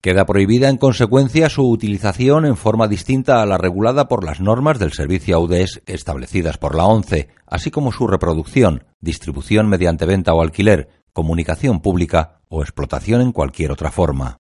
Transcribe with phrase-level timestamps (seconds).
[0.00, 4.78] Queda prohibida en consecuencia su utilización en forma distinta a la regulada por las normas
[4.78, 10.40] del servicio AUDES establecidas por la ONCE, así como su reproducción, distribución mediante venta o
[10.40, 14.38] alquiler, comunicación pública o explotación en cualquier otra forma.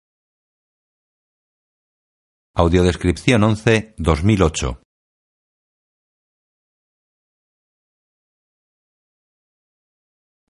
[2.54, 4.80] Audiodescripción 11 2008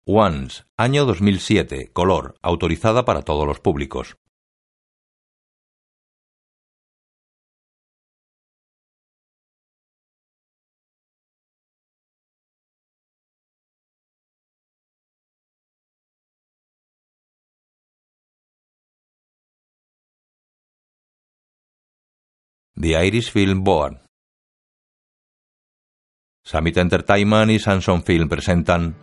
[0.07, 4.17] Once, año 2007, color, autorizada para todos los públicos.
[22.77, 24.01] The Irish Film Board.
[26.43, 28.97] Summit Entertainment y Samsung Film presentan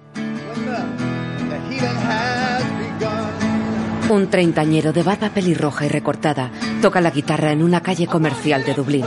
[4.10, 8.74] Un treintañero de barba pelirroja y recortada toca la guitarra en una calle comercial de
[8.74, 9.06] Dublín.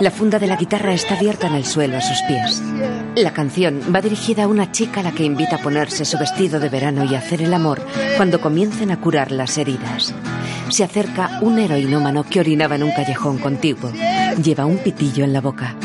[0.00, 2.62] La funda de la guitarra está abierta en el suelo a sus pies.
[3.16, 6.58] La canción va dirigida a una chica a la que invita a ponerse su vestido
[6.58, 7.80] de verano y hacer el amor
[8.16, 10.14] cuando comiencen a curar las heridas.
[10.70, 13.92] Se acerca un heroinómano que orinaba en un callejón contiguo.
[14.42, 15.76] Lleva un pitillo en la boca.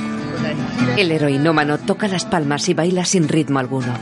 [0.95, 3.93] El heroinómano toca las palmas y baila sin ritmo alguno.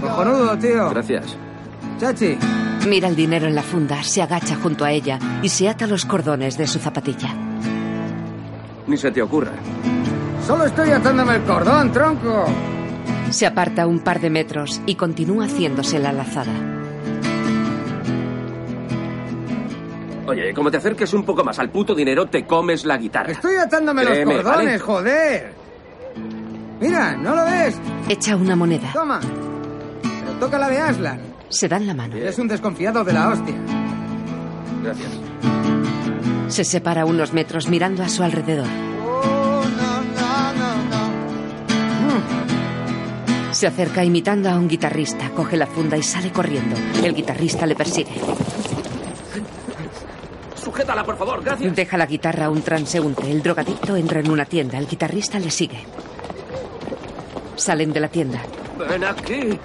[0.00, 0.90] Cojonudo, tío.
[0.90, 1.36] Gracias.
[2.00, 2.38] Chachi.
[2.88, 6.06] Mira el dinero en la funda, se agacha junto a ella y se ata los
[6.06, 7.28] cordones de su zapatilla.
[8.86, 9.52] Ni se te ocurra.
[10.46, 12.46] Solo estoy atándome el cordón, tronco.
[13.30, 16.52] Se aparta un par de metros y continúa haciéndose la lazada.
[20.26, 23.32] Oye, como te acerques un poco más al puto dinero, te comes la guitarra.
[23.32, 24.78] Estoy atándome Créeme, los cordones, ¿vale?
[24.78, 25.52] joder.
[26.80, 27.78] Mira, ¿no lo ves?
[28.08, 28.90] Echa una moneda.
[28.94, 29.20] Toma.
[30.02, 31.27] Pero toca la de Aslan.
[31.48, 32.16] Se dan la mano.
[32.16, 33.54] Es un desconfiado de la hostia.
[34.82, 35.10] Gracias.
[36.48, 38.66] Se separa unos metros mirando a su alrededor.
[43.52, 46.76] Se acerca imitando a un guitarrista, coge la funda y sale corriendo.
[47.02, 48.12] El guitarrista le persigue.
[50.54, 51.74] Sujétala, por favor, gracias.
[51.74, 53.30] Deja la guitarra a un transeúnte.
[53.30, 54.78] El drogadicto entra en una tienda.
[54.78, 55.80] El guitarrista le sigue.
[57.56, 58.42] Salen de la tienda.
[58.88, 59.58] Ven aquí.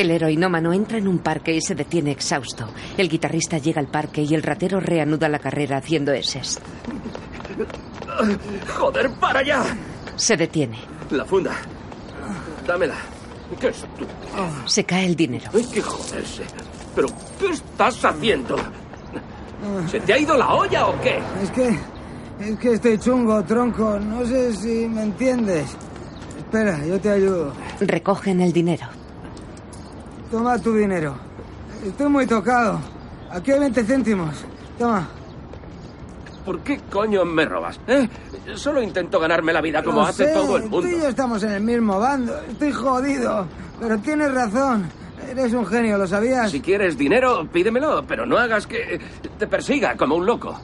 [0.00, 2.66] El heroinómano entra en un parque y se detiene exhausto.
[2.96, 6.58] El guitarrista llega al parque y el ratero reanuda la carrera haciendo eses.
[8.78, 9.62] Joder, para ya.
[10.16, 10.78] Se detiene.
[11.10, 11.52] La funda.
[12.66, 12.94] Dámela.
[13.60, 14.08] Qué estúpido.
[14.64, 15.50] Se cae el dinero.
[15.52, 16.44] Hay que joderse.
[16.94, 17.08] ¿Pero
[17.38, 18.56] qué estás haciendo?
[19.90, 21.20] ¿Se te ha ido la olla o qué?
[21.42, 21.78] Es que.
[22.40, 23.98] Es que estoy chungo, tronco.
[23.98, 25.76] No sé si me entiendes.
[26.38, 27.52] Espera, yo te ayudo.
[27.80, 28.86] Recogen el dinero.
[30.30, 31.14] Toma tu dinero.
[31.84, 32.78] Estoy muy tocado.
[33.30, 34.44] Aquí hay 20 céntimos.
[34.78, 35.08] Toma.
[36.44, 37.78] ¿Por qué coño me robas?
[37.86, 38.08] ¿Eh?
[38.54, 41.08] Solo intento ganarme la vida como Lo hace sé, todo el Tú y yo mundo.
[41.08, 42.34] estamos en el mismo bando.
[42.48, 43.46] Estoy jodido.
[43.80, 44.88] Pero tienes razón.
[45.28, 46.50] Eres un genio, ¿lo sabías?
[46.50, 49.00] Si quieres dinero, pídemelo, pero no hagas que
[49.38, 50.58] te persiga como un loco.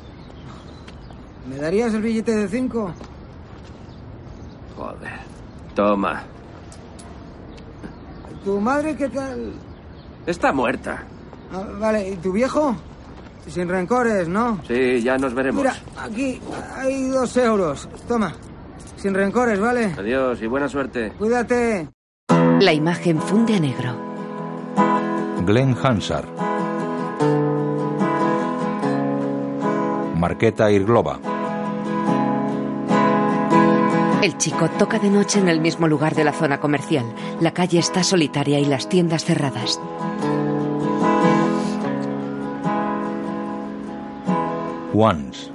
[1.49, 2.93] ¿Me darías el billete de 5?
[4.77, 5.13] Joder.
[5.75, 6.25] Toma.
[8.47, 9.55] ¿Tu madre qué tal?
[10.25, 11.03] Está muerta.
[11.53, 12.77] Ah, vale, ¿y tu viejo?
[13.49, 14.61] Sin rencores, ¿no?
[14.69, 15.65] Sí, ya nos veremos.
[15.65, 16.41] Mira, aquí
[16.77, 17.89] hay dos euros.
[18.07, 18.35] Toma.
[18.99, 19.93] Sin rencores, ¿vale?
[19.99, 21.11] Adiós y buena suerte.
[21.19, 21.89] Cuídate.
[22.61, 23.97] La imagen funde a negro.
[25.45, 26.29] Glenn Hansard.
[30.15, 31.19] Marqueta Irglova.
[34.27, 37.05] El chico toca de noche en el mismo lugar de la zona comercial.
[37.41, 39.79] La calle está solitaria y las tiendas cerradas.
[44.93, 45.49] Once.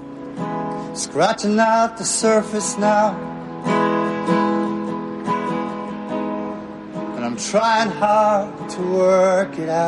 [0.95, 3.13] Scratching out the surface now.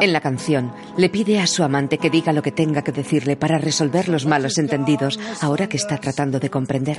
[0.01, 3.37] En la canción, le pide a su amante que diga lo que tenga que decirle
[3.37, 6.97] para resolver los malos entendidos ahora que está tratando de comprender.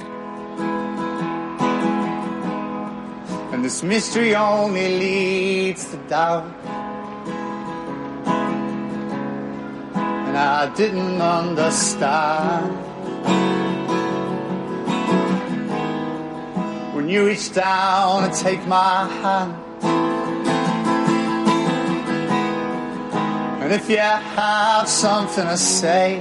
[3.64, 6.44] This mystery only leads to doubt.
[9.86, 12.76] And I didn't understand.
[16.94, 19.54] when you reach down and take my hand.
[23.62, 26.18] And if you have something to say,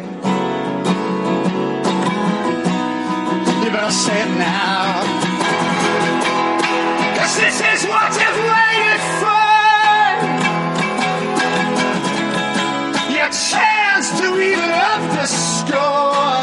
[3.62, 5.23] you better say it now.
[7.36, 9.44] This is what you've waited for.
[13.12, 16.38] Your chance to even up the score.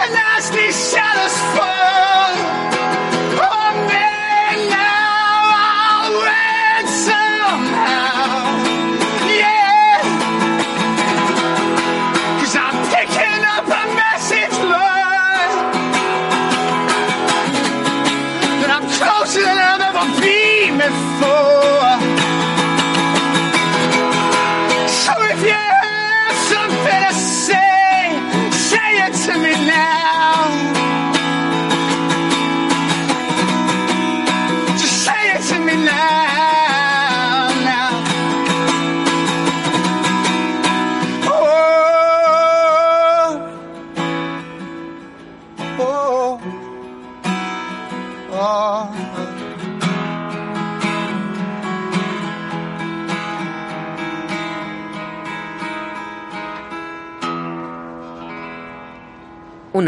[0.00, 1.85] And as these shadows fall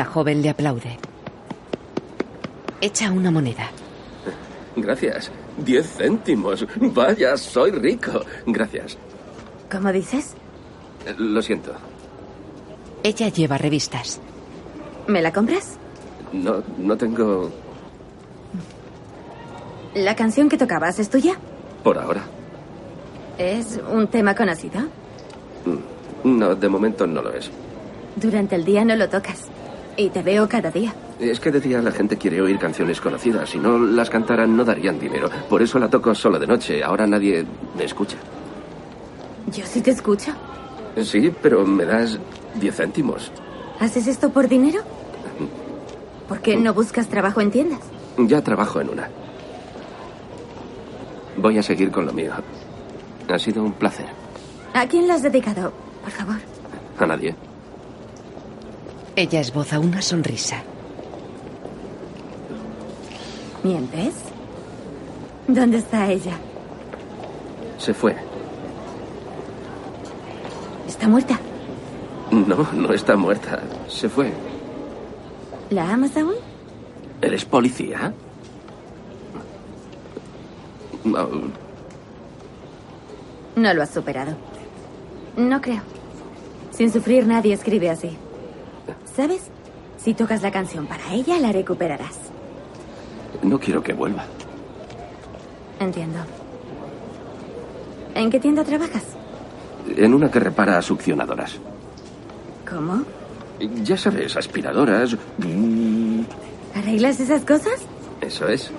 [0.09, 0.99] joven le aplaude.
[2.81, 3.71] Echa una moneda.
[4.77, 5.31] Gracias.
[5.57, 6.67] Diez céntimos.
[6.77, 8.21] Vaya, soy rico.
[8.47, 8.97] Gracias.
[9.71, 10.35] ¿Cómo dices?
[11.19, 11.73] Lo siento.
[13.03, 14.21] Ella lleva revistas.
[15.07, 15.79] ¿Me la compras?
[16.33, 17.51] No, no tengo...
[19.95, 21.35] ¿La canción que tocabas es tuya?
[21.83, 22.23] Por ahora.
[23.39, 24.81] ¿Es un tema conocido?
[26.25, 27.51] No, de momento no lo es.
[28.17, 29.47] Durante el día no lo tocas.
[29.99, 30.95] Y te veo cada día.
[31.19, 33.51] Es que decía la gente quiere oír canciones conocidas.
[33.51, 35.29] Si no las cantaran no darían dinero.
[35.51, 36.85] Por eso la toco solo de noche.
[36.85, 37.45] Ahora nadie
[37.77, 38.17] me escucha.
[39.53, 40.33] Yo sí te escucho.
[41.03, 42.17] Sí, pero me das
[42.55, 43.33] diez céntimos.
[43.81, 44.83] ¿Haces esto por dinero?
[46.29, 47.81] ¿Por qué no buscas trabajo en tiendas?
[48.19, 49.09] Ya trabajo en una.
[51.37, 52.33] Voy a seguir con lo mío.
[53.29, 54.07] Ha sido un placer.
[54.75, 55.73] ¿A quién la has dedicado?
[56.03, 56.37] Por favor.
[56.99, 57.35] A nadie.
[59.19, 60.63] Ella esboza una sonrisa.
[63.65, 64.15] ¿Mientes?
[65.49, 66.35] ¿Dónde está ella?
[67.79, 68.15] Se fue.
[70.87, 71.37] ¿Está muerta?
[72.31, 73.61] No, no está muerta.
[73.89, 74.33] Se fue.
[75.71, 76.37] ¿La amas aún?
[77.21, 78.13] ¿Eres policía?
[81.03, 81.29] No,
[83.57, 84.37] No lo has superado.
[85.37, 85.83] No creo.
[86.71, 88.17] Sin sufrir nadie escribe así.
[89.19, 89.41] ¿Sabes?
[89.97, 92.17] Si tocas la canción para ella, la recuperarás.
[93.43, 94.23] no quiero que vuelva.
[95.81, 96.21] Entiendo.
[98.15, 99.03] ¿En qué tienda trabajas?
[99.97, 101.57] En una que repara succionadoras.
[102.71, 103.03] ¿Cómo?
[103.83, 105.17] Ya sabes, aspiradoras.
[106.77, 107.81] ¿Arreglas esas cosas?
[108.21, 108.71] Eso es.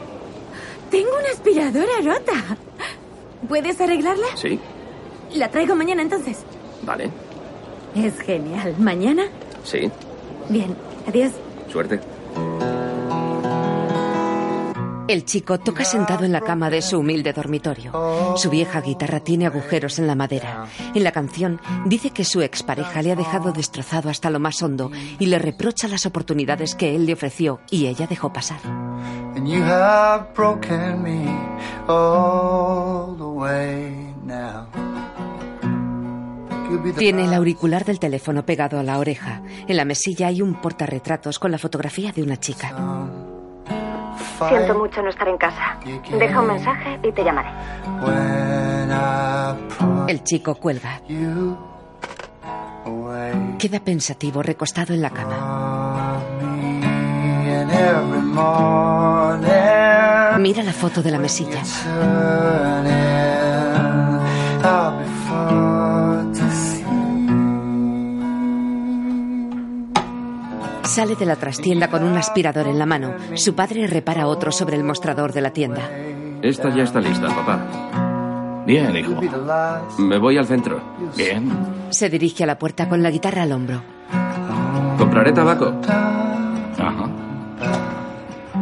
[0.89, 2.57] Tengo una aspiradora rota.
[3.50, 4.27] ¿Puedes arreglarla?
[4.36, 4.57] Sí,
[5.36, 6.38] La traigo mañana entonces.
[6.83, 7.09] vale.
[7.93, 8.74] Es genial.
[8.79, 9.24] ¿Mañana?
[9.65, 9.91] Sí,
[10.50, 10.75] Bien.
[11.08, 11.32] Adiós.
[11.72, 12.00] suerte.
[15.10, 18.36] El chico toca sentado en la cama de su humilde dormitorio.
[18.38, 20.68] Su vieja guitarra tiene agujeros en la madera.
[20.94, 24.91] En la canción dice que su expareja le ha dejado destrozado hasta lo más hondo
[25.18, 28.60] y le reprocha las oportunidades que él le ofreció y ella dejó pasar.
[36.98, 39.42] Tiene el auricular del teléfono pegado a la oreja.
[39.68, 42.70] En la mesilla hay un portarretratos con la fotografía de una chica.
[44.38, 45.80] fight mucho no estar en casa.
[46.18, 47.50] Deja un mensaje y te llamaré.
[50.08, 51.02] El chico cuelga.
[53.58, 56.20] Queda pensativo recostado en la cama.
[60.40, 61.62] Mira la foto de la mesilla.
[70.89, 73.13] Sale de la trastienda con un aspirador en la mano.
[73.36, 75.88] Su padre repara otro sobre el mostrador de la tienda.
[76.41, 78.63] Esta ya está lista, papá.
[78.65, 79.22] Bien, hijo.
[80.00, 80.81] Me voy al centro.
[81.15, 81.48] Bien.
[81.91, 83.84] Se dirige a la puerta con la guitarra al hombro.
[84.98, 85.75] Compraré tabaco.
[85.86, 87.08] Ajá.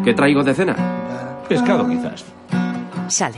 [0.04, 0.76] ¿Qué traigo de cena?
[1.48, 2.26] Pescado, quizás.
[3.08, 3.38] Sale.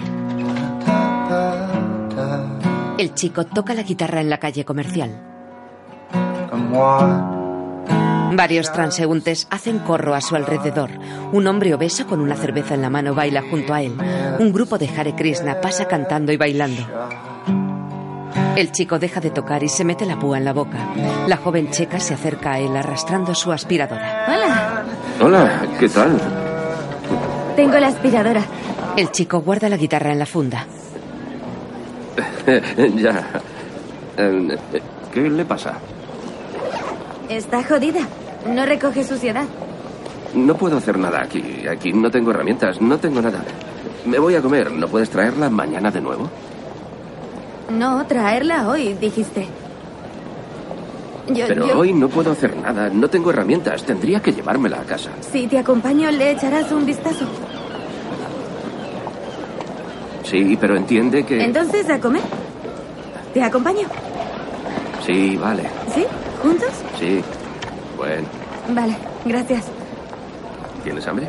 [2.98, 5.12] El chico toca la guitarra en la calle comercial.
[8.31, 10.91] Varios transeúntes hacen corro a su alrededor.
[11.31, 13.95] Un hombre obeso con una cerveza en la mano baila junto a él.
[14.39, 16.83] Un grupo de Hare Krishna pasa cantando y bailando.
[18.55, 20.77] El chico deja de tocar y se mete la púa en la boca.
[21.27, 24.25] La joven checa se acerca a él arrastrando su aspiradora.
[24.27, 24.83] Hola,
[25.21, 26.17] Hola, ¿qué tal?
[27.55, 28.41] tengo la aspiradora.
[28.95, 30.65] El chico guarda la guitarra en la funda.
[32.95, 33.24] ya.
[34.17, 34.57] Eh,
[35.13, 35.74] ¿Qué le pasa?
[37.29, 38.01] Está jodida.
[38.48, 39.45] No recoge suciedad.
[40.33, 41.65] No puedo hacer nada aquí.
[41.67, 43.43] Aquí no tengo herramientas, no tengo nada.
[44.05, 44.71] Me voy a comer.
[44.71, 46.29] ¿No puedes traerla mañana de nuevo?
[47.69, 49.48] No, traerla hoy, dijiste.
[51.27, 52.89] Yo, Pero yo- hoy no puedo hacer nada.
[52.89, 53.83] No tengo herramientas.
[53.83, 55.12] Tendría que llevármela a casa.
[55.31, 57.25] Si te acompaño, le echarás un vistazo.
[60.24, 61.43] Sí, pero entiende que...
[61.43, 62.21] Entonces, a comer.
[63.33, 63.88] ¿Te acompaño?
[65.05, 65.63] Sí, vale.
[65.93, 66.05] ¿Sí?
[66.41, 66.69] ¿Juntos?
[67.00, 67.22] Sí.
[67.98, 68.27] Bueno,
[68.70, 69.65] Vale, gracias.
[70.84, 71.27] ¿tienes hambre?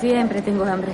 [0.00, 0.92] Siempre tengo hambre.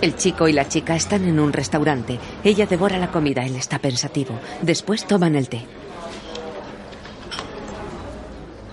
[0.00, 2.18] El chico y la chica están en un restaurante.
[2.44, 4.34] Ella devora la comida, él está pensativo.
[4.62, 5.62] Después toman el té.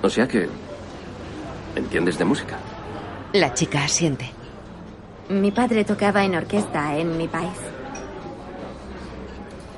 [0.01, 0.47] O sea que...
[1.75, 2.57] ¿Entiendes de música?
[3.33, 4.29] La chica asiente.
[5.29, 7.51] Mi padre tocaba en orquesta en mi país.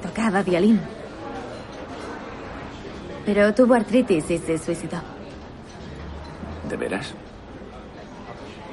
[0.03, 0.79] Tocaba violín.
[3.31, 4.97] Pero tuvo artritis y se suicidó.
[6.67, 7.13] ¿De veras?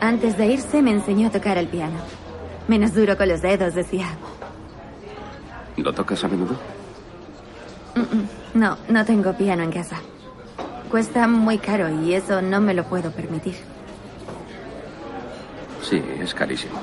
[0.00, 1.98] Antes de irse me enseñó a tocar el piano.
[2.66, 4.06] Menos duro con los dedos, decía.
[5.76, 6.56] ¿Lo tocas a menudo?
[7.96, 9.96] "Mm, mm, No, no tengo piano en casa.
[10.90, 13.56] Cuesta muy caro y eso no me lo puedo permitir.
[15.82, 16.78] Sí, es carísimo.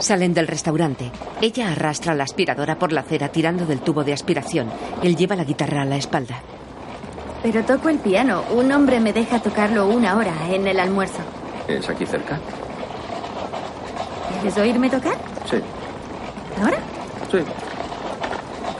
[0.00, 1.10] Salen del restaurante.
[1.40, 4.70] Ella arrastra la aspiradora por la acera tirando del tubo de aspiración.
[5.02, 6.40] Él lleva la guitarra a la espalda.
[7.42, 8.42] Pero toco el piano.
[8.52, 11.20] Un hombre me deja tocarlo una hora en el almuerzo.
[11.68, 12.38] ¿Es aquí cerca?
[14.40, 15.16] ¿Quieres oírme tocar?
[15.48, 15.56] Sí,
[16.60, 16.78] ¿Ahora?
[17.30, 17.38] sí.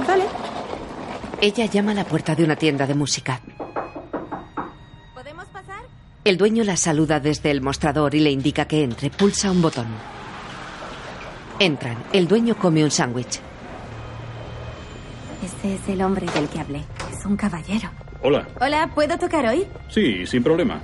[0.06, 0.24] Vale.
[1.40, 3.40] Ella llama a la puerta de una tienda de música.
[5.14, 5.82] ¿Podemos pasar?
[6.24, 9.10] El dueño la saluda desde el mostrador y le indica que entre.
[9.10, 9.86] Pulsa un botón.
[11.58, 11.96] Entran.
[12.12, 13.40] El dueño come un sándwich.
[15.42, 16.82] Ese es el hombre del que hablé.
[17.10, 17.90] Es un caballero.
[18.22, 18.46] Hola.
[18.60, 19.66] Hola, ¿puedo tocar hoy?
[19.88, 20.80] Sí, sin problema.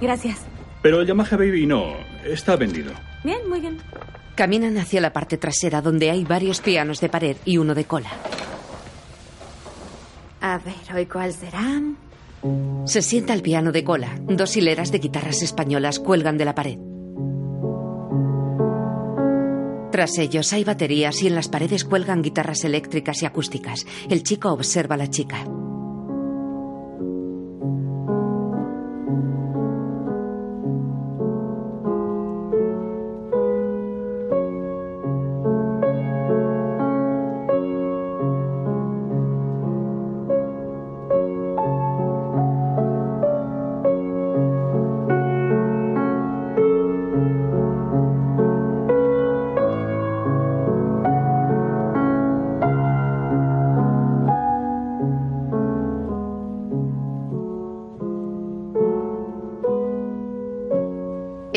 [0.00, 0.40] Gracias.
[0.82, 1.94] Pero el Yamaha Baby no.
[2.24, 2.92] Está vendido.
[3.24, 3.78] Bien, muy bien.
[4.34, 8.10] Caminan hacia la parte trasera donde hay varios pianos de pared y uno de cola.
[10.40, 11.80] A ver, ¿hoy cuál será?
[12.84, 14.18] Se sienta al piano de cola.
[14.20, 16.76] Dos hileras de guitarras españolas cuelgan de la pared.
[19.94, 23.86] Tras ellos hay baterías y en las paredes cuelgan guitarras eléctricas y acústicas.
[24.10, 25.46] El chico observa a la chica.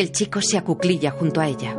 [0.08, 1.76] El chico se acuclilla junto a ella.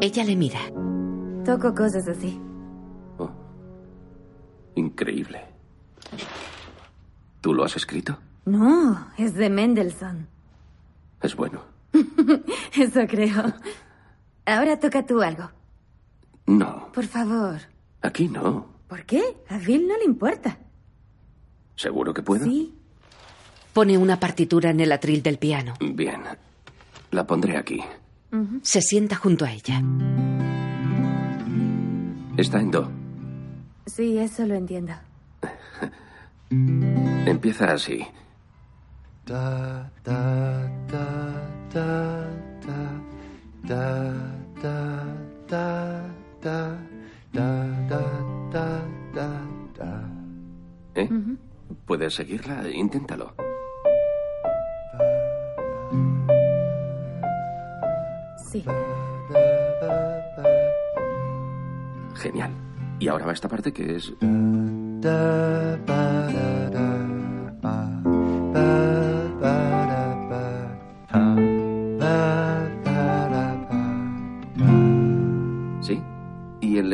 [0.00, 0.60] Ella le mira.
[1.44, 2.40] Toco cosas así.
[9.44, 10.26] De Mendelssohn.
[11.20, 11.60] Es bueno.
[12.74, 13.52] Eso creo.
[14.46, 15.50] Ahora toca tú algo.
[16.46, 17.60] No, Por favor.
[18.02, 18.66] aquí no.
[18.88, 19.22] ¿Por qué?
[19.48, 20.58] A Bill no le importa.
[21.76, 22.44] ¿Seguro que puedo?
[22.44, 22.74] Sí.
[23.72, 25.74] Pone una partitura en el atril del piano.
[25.80, 26.22] Bien.
[27.10, 27.80] La pondré aquí.
[28.62, 29.80] Se sienta junto a ella.
[32.36, 32.90] Está en do.
[33.86, 34.92] Sí, eso lo entiendo.
[36.50, 38.04] Empieza así
[39.26, 41.06] da da da
[41.72, 42.14] da
[50.94, 51.08] ¿Eh?
[51.86, 52.68] ¿Puedes seguirla?
[52.70, 53.34] Inténtalo.
[58.50, 58.64] Sí.
[62.14, 62.52] Genial.
[63.00, 64.12] Y ahora va esta parte que es...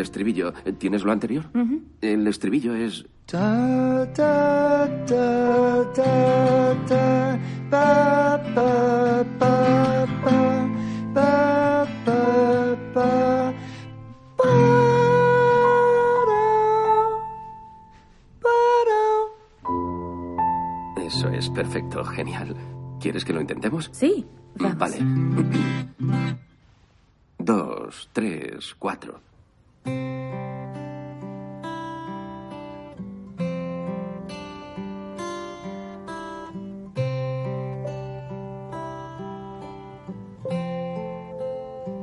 [0.00, 0.52] estribillo.
[0.78, 1.45] ¿Tienes lo anterior?
[2.00, 3.04] El estribillo es...
[21.07, 22.57] Eso es perfecto, genial.
[23.00, 23.90] ¿Quieres que lo intentemos?
[23.92, 24.26] Sí.
[24.57, 24.78] Vamos.
[24.78, 24.99] Vale.
[27.38, 29.21] Dos, tres, cuatro.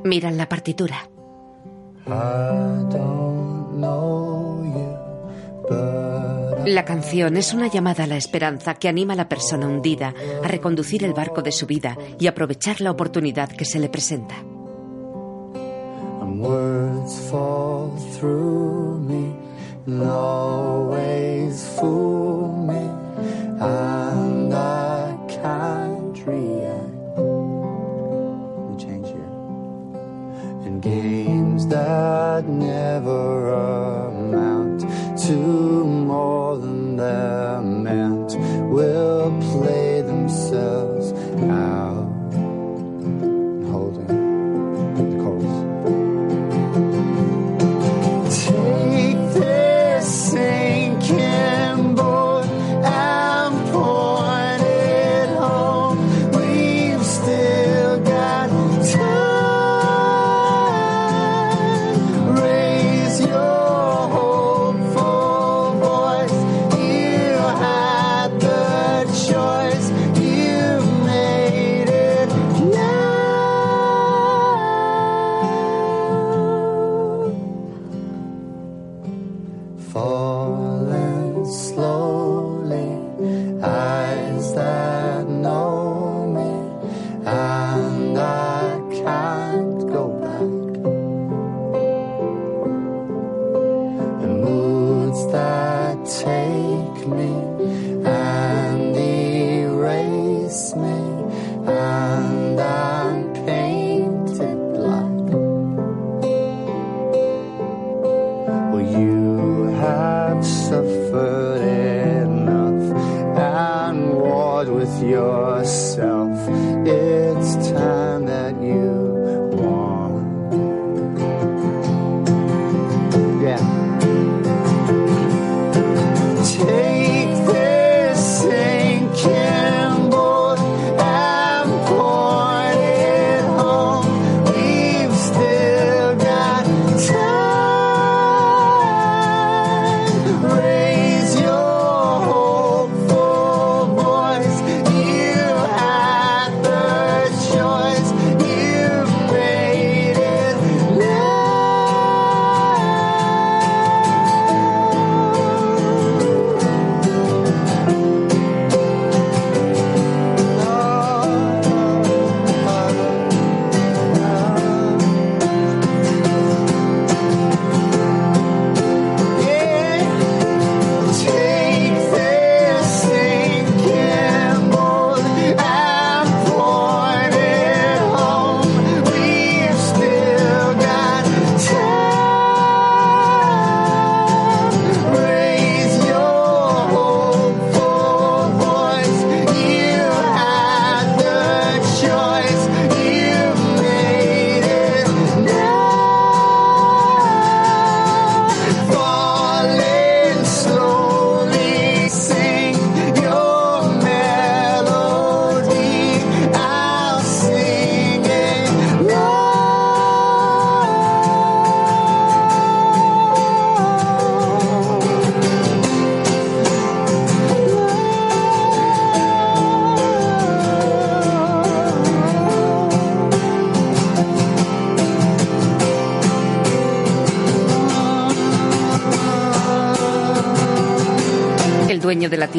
[0.08, 1.10] Miran la partitura.
[6.66, 10.48] La canción es una llamada a la esperanza que anima a la persona hundida a
[10.48, 14.36] reconducir el barco de su vida y aprovechar la oportunidad que se le presenta.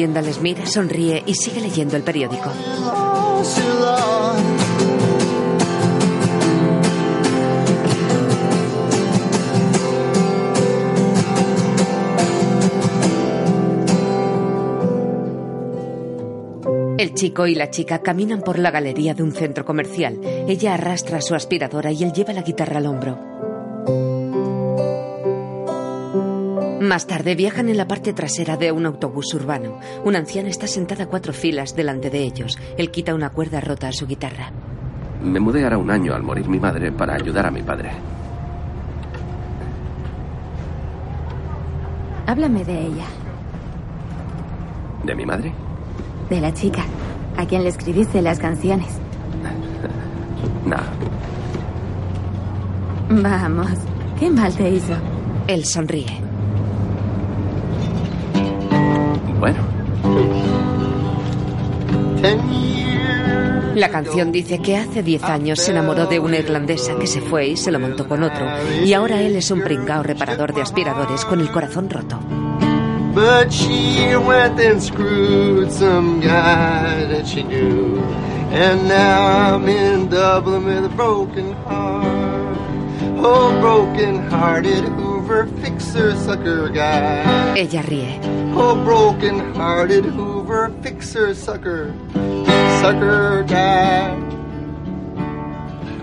[0.00, 2.50] tienda les mira, sonríe y sigue leyendo el periódico.
[16.96, 20.18] El chico y la chica caminan por la galería de un centro comercial.
[20.48, 23.29] Ella arrastra su aspiradora y él lleva la guitarra al hombro.
[26.90, 29.78] Más tarde viajan en la parte trasera de un autobús urbano.
[30.04, 32.58] Una anciana está sentada a cuatro filas delante de ellos.
[32.76, 34.50] Él quita una cuerda rota a su guitarra.
[35.22, 37.92] Me mudé hará un año al morir mi madre para ayudar a mi padre.
[42.26, 43.06] Háblame de ella,
[45.04, 45.52] ¿De mi madre?
[46.28, 46.82] de la chica,
[47.36, 48.88] a quien le escribiste las canciones.
[50.66, 50.76] No.
[53.22, 53.70] Vamos,
[54.18, 54.94] qué mal te hizo.
[55.46, 56.29] Él sonríe.
[63.74, 67.48] La canción dice que hace 10 años se enamoró de una irlandesa que se fue
[67.48, 68.46] y se lo montó con otro.
[68.84, 72.18] Y ahora él es un pringao reparador de aspiradores con el corazón roto.
[85.30, 87.54] Hoover fixer sucker guy.
[87.56, 88.18] Ella ríe.
[88.52, 91.94] Oh, broken hearted Hoover fixer sucker,
[92.82, 94.10] sucker guy.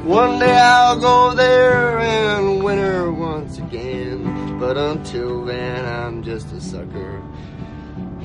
[0.06, 4.58] One day I'll go there and winter once again.
[4.62, 7.22] But until then, I'm just a sucker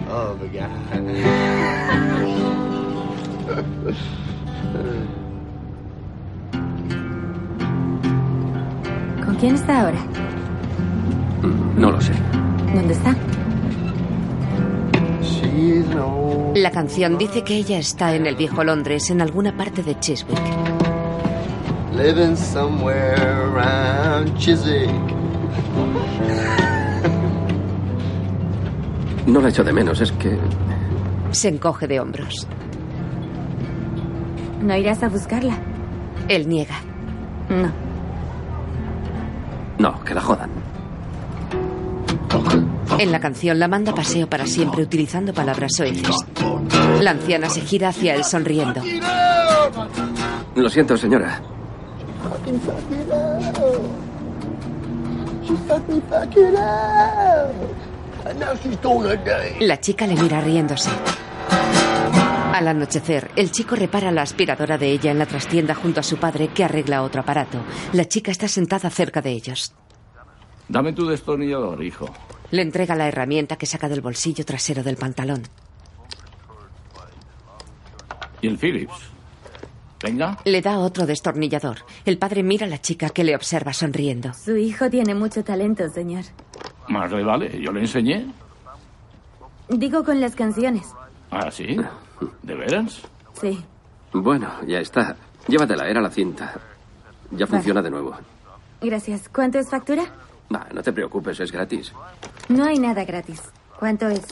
[0.06, 0.70] of a guy.
[9.40, 9.98] ¿Quién está ahora?
[11.76, 12.12] No lo sé.
[12.74, 13.14] ¿Dónde está?
[16.55, 20.38] La canción dice que ella está en el viejo Londres, en alguna parte de Chiswick.
[21.96, 24.90] living somewhere around Chiswick.
[29.26, 30.37] No la echo de menos, es que
[31.31, 32.46] Se encoge de hombros.
[34.62, 35.57] ¿No irás a buscarla?
[36.28, 36.76] Él niega.
[37.48, 37.70] No.
[39.78, 40.50] no, que la jodan.
[42.98, 46.16] En la canción la manda paseo para siempre utilizando palabras soeces.
[47.00, 48.80] La anciana se gira hacia él sonriendo.
[50.54, 51.40] Lo siento, señora.
[59.60, 60.90] La chica le mira riéndose.
[62.52, 66.18] Al anochecer, el chico repara la aspiradora de ella en la trastienda junto a su
[66.18, 67.58] padre que arregla otro aparato.
[67.92, 69.72] La chica está sentada cerca de ellos.
[70.72, 72.06] Dame tu destornillador, hijo.
[72.50, 75.42] Le entrega la herramienta que saca del bolsillo trasero del pantalón.
[78.40, 78.94] ¿Y el Phillips?
[80.02, 80.38] Venga.
[80.46, 81.80] Le da otro destornillador.
[82.06, 84.32] El padre mira a la chica que le observa sonriendo.
[84.32, 86.24] Su hijo tiene mucho talento, señor.
[86.88, 87.61] Más le vale.
[87.61, 88.32] Yo le enseñé.
[89.68, 90.87] Digo con las canciones.
[91.30, 91.76] ¿Ah, sí?
[92.42, 93.02] ¿De veras?
[93.38, 93.62] Sí.
[94.14, 95.16] Bueno, ya está.
[95.48, 96.58] Llévatela, era la cinta.
[97.30, 98.16] Ya funciona de nuevo.
[98.80, 99.28] Gracias.
[99.28, 100.04] ¿Cuánto es factura?
[100.55, 101.92] Va, no te preocupes, es gratis.
[102.48, 103.42] No hay nada gratis.
[103.78, 104.22] ¿Cuánto es?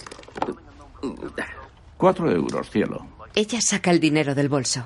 [1.96, 3.06] Cuatro euros, cielo.
[3.34, 4.84] Ella saca el dinero del bolso.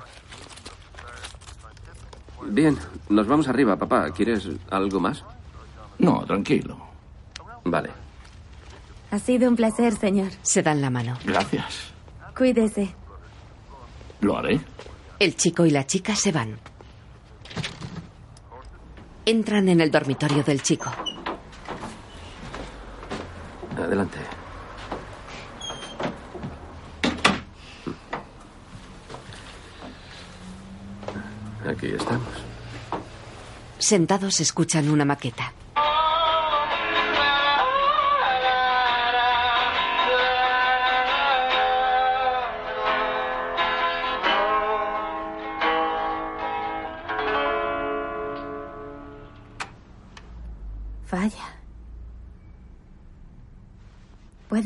[2.47, 2.77] Bien,
[3.09, 4.11] nos vamos arriba, papá.
[4.11, 5.23] ¿Quieres algo más?
[5.97, 6.77] No, tranquilo.
[7.63, 7.89] Vale.
[9.11, 10.31] Ha sido un placer, señor.
[10.41, 11.17] Se dan la mano.
[11.25, 11.91] Gracias.
[12.37, 12.93] Cuídese.
[14.21, 14.59] Lo haré.
[15.19, 16.57] El chico y la chica se van.
[19.25, 20.91] Entran en el dormitorio del chico.
[23.85, 24.17] Adelante.
[31.69, 32.27] Aquí estamos.
[33.77, 35.54] Sentados escuchan una maqueta.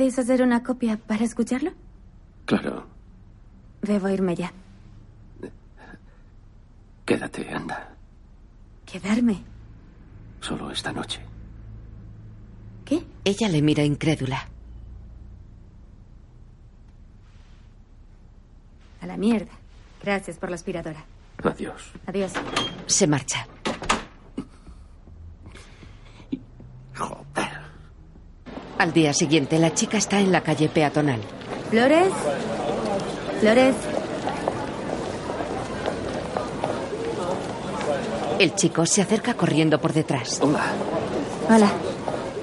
[0.09, 1.71] ¿Puedes hacer una copia para escucharlo?
[2.45, 2.87] Claro.
[3.83, 4.51] Debo irme ya.
[7.05, 7.93] Quédate, anda.
[8.87, 9.43] ¿Quedarme?
[10.41, 11.21] Solo esta noche.
[12.85, 13.05] ¿Qué?
[13.23, 14.47] Ella le mira incrédula.
[19.01, 19.51] A la mierda.
[20.01, 21.05] Gracias por la aspiradora.
[21.43, 21.91] Adiós.
[22.07, 22.33] Adiós.
[22.87, 23.45] Se marcha.
[28.79, 31.19] Al día siguiente, la chica está en la calle peatonal.
[31.69, 32.07] ¿Flores?
[33.41, 33.75] ¿Flores?
[38.39, 40.39] El chico se acerca corriendo por detrás.
[40.41, 40.61] Hola.
[41.49, 41.69] Hola.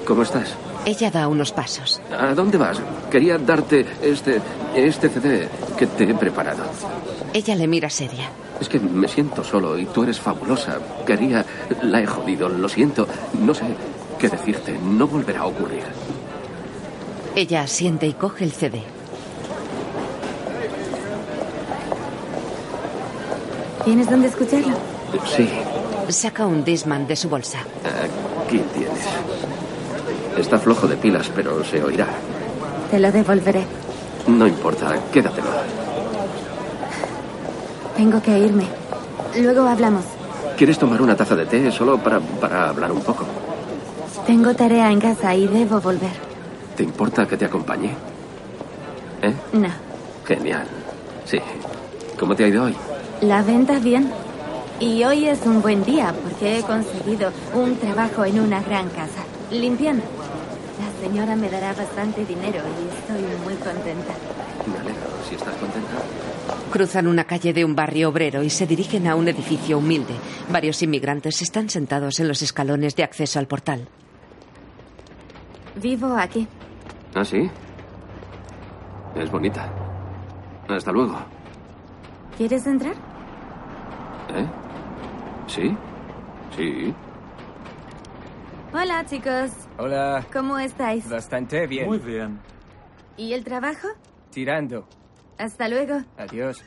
[0.04, 0.54] ¿Cómo estás?
[0.84, 2.02] Ella da unos pasos.
[2.12, 2.82] ¿A dónde vas?
[3.10, 4.42] Quería darte este,
[4.74, 6.64] este CD que te he preparado.
[7.32, 8.28] Ella le mira seria.
[8.60, 10.78] Es que me siento solo y tú eres fabulosa.
[11.06, 11.46] Quería...
[11.80, 13.08] La he jodido, lo siento.
[13.40, 13.64] No sé
[14.18, 14.78] qué decirte.
[14.78, 15.84] No volverá a ocurrir.
[17.36, 18.82] Ella asiente y coge el CD.
[23.84, 24.74] ¿Tienes dónde escucharlo?
[25.26, 25.46] Sí,
[26.08, 27.58] Saca un Disman de su bolsa.
[28.46, 29.04] aquí tienes.
[30.38, 32.06] Está flojo de pilas, pero se oirá.
[32.90, 33.64] Te lo devolveré.
[34.28, 35.48] No importa, quédatelo.
[37.98, 38.64] Tengo que irme.
[39.38, 40.04] Luego hablamos.
[40.56, 43.26] ¿Quieres tomar una taza de té solo para, para hablar un poco?
[44.26, 46.25] Tengo tarea en casa y debo volver.
[46.76, 47.90] ¿Te importa que te acompañe?
[49.22, 49.34] ¿Eh?
[49.54, 49.68] No.
[50.26, 50.66] Genial.
[51.24, 51.38] Sí.
[52.18, 52.76] ¿Cómo te ha ido hoy?
[53.22, 54.10] La venta bien.
[54.78, 59.24] Y hoy es un buen día porque he conseguido un trabajo en una gran casa,
[59.50, 60.04] limpiando.
[60.78, 64.12] La señora me dará bastante dinero y estoy muy contenta.
[64.66, 65.06] Me alegro.
[65.26, 65.92] Si estás contenta.
[66.70, 70.14] Cruzan una calle de un barrio obrero y se dirigen a un edificio humilde.
[70.50, 73.88] Varios inmigrantes están sentados en los escalones de acceso al portal.
[75.76, 76.46] Vivo aquí.
[77.16, 77.50] ¿Ah, sí?
[79.14, 79.72] Es bonita.
[80.68, 81.16] Hasta luego.
[82.36, 82.92] ¿Quieres entrar?
[84.34, 84.46] ¿Eh?
[85.46, 85.74] ¿Sí?
[86.54, 86.94] Sí.
[88.74, 89.50] Hola, chicos.
[89.78, 90.26] Hola.
[90.30, 91.08] ¿Cómo estáis?
[91.08, 91.86] Bastante bien.
[91.86, 92.38] Muy bien.
[93.16, 93.88] ¿Y el trabajo?
[94.30, 94.86] Tirando.
[95.38, 96.02] Hasta luego.
[96.18, 96.62] Adiós.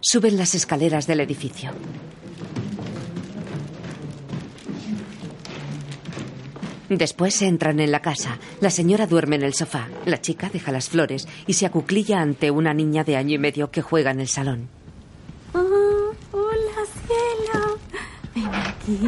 [0.00, 1.70] Suben las escaleras del edificio.
[6.88, 8.38] Después entran en la casa.
[8.60, 9.88] La señora duerme en el sofá.
[10.04, 13.70] La chica deja las flores y se acuclilla ante una niña de año y medio
[13.70, 14.68] que juega en el salón.
[15.52, 17.78] Oh, hola, cielo.
[18.34, 18.98] Ven aquí.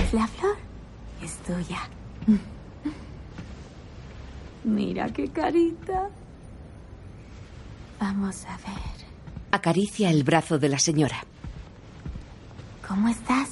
[0.00, 0.56] ¿Es la flor?
[1.22, 1.88] Es tuya.
[4.64, 6.08] Mira qué carita.
[7.98, 9.06] Vamos a ver.
[9.50, 11.24] Acaricia el brazo de la señora.
[12.86, 13.48] ¿Cómo estás?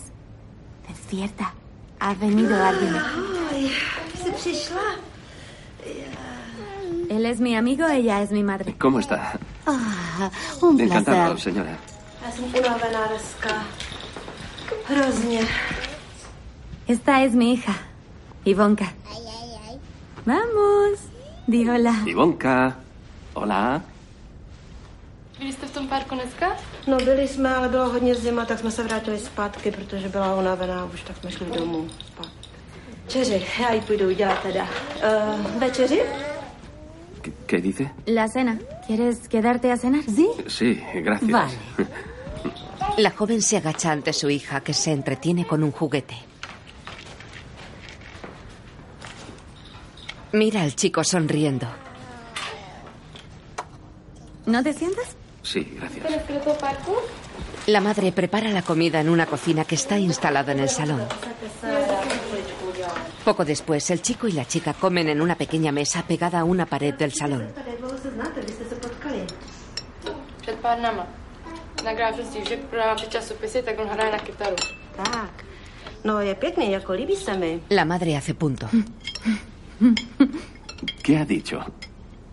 [0.86, 1.52] Despierta.
[2.00, 2.94] Ha venido alguien.
[7.10, 8.74] Él es mi amigo, ella es mi madre.
[8.78, 9.38] ¿Cómo está?
[9.66, 10.30] Ah,
[10.60, 11.52] un Encantado, placer.
[11.52, 11.76] señora.
[16.86, 17.74] Esta es mi hija,
[18.44, 18.92] Ivonka.
[20.24, 20.98] Vamos.
[21.46, 21.94] Di hola.
[22.06, 22.76] Ivonka.
[23.34, 23.82] Hola.
[25.38, 26.56] Byli jste v tom parku dneska?
[26.86, 30.84] No byli jsme, ale bylo hodně zima, tak jsme se vrátili zpátky, protože byla unavená
[30.84, 32.28] už, tak jsme šli domů spát.
[33.08, 34.62] Čeři, já ji půjdu udělat teda.
[34.64, 36.02] Uh, večeři?
[37.22, 37.88] ¿Qué, qué dice?
[38.14, 38.56] La cena.
[38.86, 40.02] ¿Quieres quedarte a cenar?
[40.04, 40.26] Sí.
[40.48, 41.30] Sí, gracias.
[41.30, 41.52] Vale.
[42.98, 46.14] La joven se agacha ante su hija que se entretiene con un juguete.
[50.32, 51.66] Mira al chico sonriendo.
[54.46, 55.17] ¿No te sientas?
[55.48, 56.06] Sí, gracias.
[57.66, 61.00] La madre prepara la comida en una cocina que está instalada en el salón.
[63.24, 66.66] Poco después, el chico y la chica comen en una pequeña mesa pegada a una
[66.66, 67.48] pared del salón.
[77.70, 78.68] La madre hace punto.
[81.02, 81.64] ¿Qué ha dicho?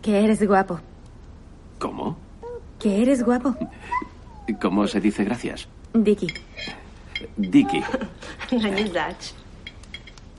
[0.01, 0.81] Que eres guapo.
[1.79, 2.24] ¿Cómo?
[2.85, 3.55] Que eres guapo.
[4.61, 5.67] ¿Cómo se dice gracias?
[5.95, 6.27] Dicky.
[7.35, 7.81] Dicky.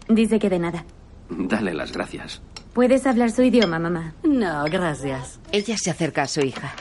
[0.09, 0.85] Dice que de nada.
[1.29, 2.41] dale las gracias.
[2.73, 4.15] ¿Puedes hablar su idioma, mamá?
[4.23, 5.41] No, gracias.
[5.51, 6.73] Ella se acerca a su hija.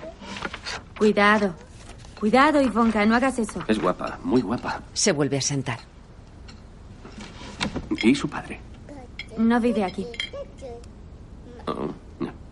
[0.99, 1.55] Cuidado.
[2.19, 3.63] Cuidado, Ivonka, no hagas eso.
[3.67, 4.83] Es guapa, muy guapa.
[4.93, 5.79] Se vuelve a sentar.
[8.03, 8.59] ¿Y su padre?
[9.39, 10.05] No vive aquí.
[11.65, 12.45] Oh, no.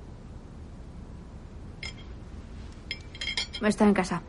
[3.67, 4.21] Está en casa.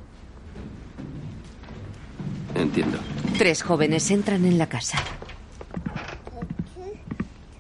[2.55, 2.99] Entiendo.
[3.37, 4.99] Tres jóvenes entran en la casa.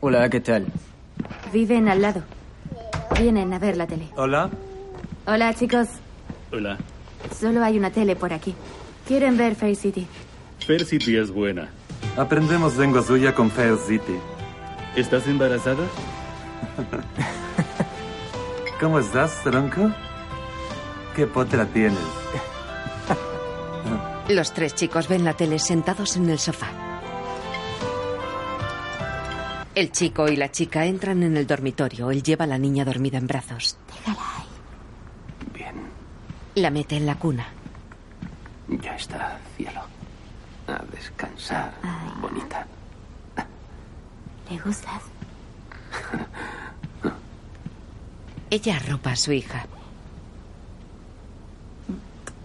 [0.01, 0.67] Hola, ¿qué tal?
[1.53, 2.23] Viven al lado.
[3.19, 4.09] Vienen a ver la tele.
[4.17, 4.51] Hola.
[5.27, 5.89] Hola, chicos.
[6.53, 6.79] Hola.
[7.39, 8.55] Solo hay una tele por aquí.
[9.07, 10.07] Quieren ver Fair City.
[10.65, 11.69] Fair City es buena.
[12.17, 14.19] Aprendemos lengua suya con Fair City.
[14.95, 15.85] ¿Estás embarazada?
[18.81, 19.91] ¿Cómo estás, tronco?
[21.15, 21.99] ¿Qué potra tienes?
[24.29, 26.69] Los tres chicos ven la tele sentados en el sofá.
[29.75, 32.11] El chico y la chica entran en el dormitorio.
[32.11, 33.77] Él lleva a la niña dormida en brazos.
[35.53, 35.75] Bien,
[36.55, 37.47] La mete en la cuna.
[38.69, 39.83] ya está, cielo.
[40.69, 41.73] A descansar,
[42.21, 42.67] bonita.
[44.51, 45.03] ¿Le gustas?
[48.51, 49.67] Ella arropa a su hija.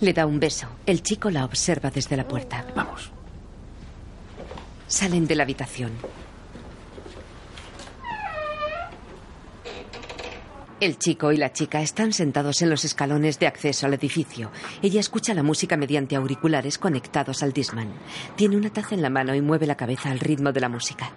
[0.01, 0.67] Le da un beso.
[0.85, 2.65] El chico la observa desde la puerta.
[2.75, 3.11] Vamos.
[4.87, 5.91] Salen de la habitación.
[10.79, 14.49] El chico y la chica están sentados en los escalones de acceso al edificio.
[14.81, 17.91] Ella escucha la música mediante auriculares conectados al Disman.
[18.37, 21.11] Tiene una taza en la mano y mueve la cabeza al ritmo de la música.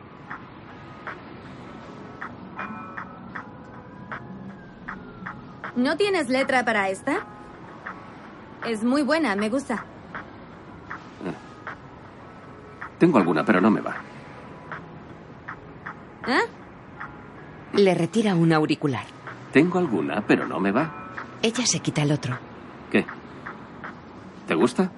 [5.76, 7.24] ¿No tienes letra para esta?
[8.66, 9.84] Es muy buena, me gusta.
[12.98, 13.96] Tengo alguna, pero no me va.
[16.28, 16.40] ¿Eh?
[17.74, 19.04] Le retira un auricular.
[19.52, 21.10] Tengo alguna, pero no me va.
[21.42, 22.38] Ella se quita el otro.
[22.90, 23.04] ¿Qué?
[24.46, 24.90] ¿Te gusta?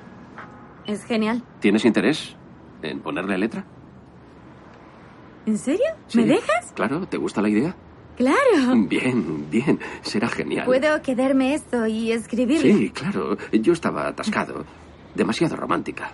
[0.85, 1.43] Es genial.
[1.61, 2.37] ¿Tienes interés
[2.83, 3.65] en ponerle letra?
[5.47, 5.87] ¿En serio?
[6.09, 6.19] Sí.
[6.19, 6.73] ¿Me dejas?
[6.75, 7.75] Claro, ¿te gusta la idea?
[8.17, 8.87] Claro.
[8.89, 9.81] Bien, bien.
[10.03, 10.67] Será genial.
[10.67, 12.63] Puedo quedarme esto y escribirlo.
[12.63, 13.37] Sí, claro.
[13.53, 14.65] Yo estaba atascado.
[15.15, 16.11] Demasiado romántica.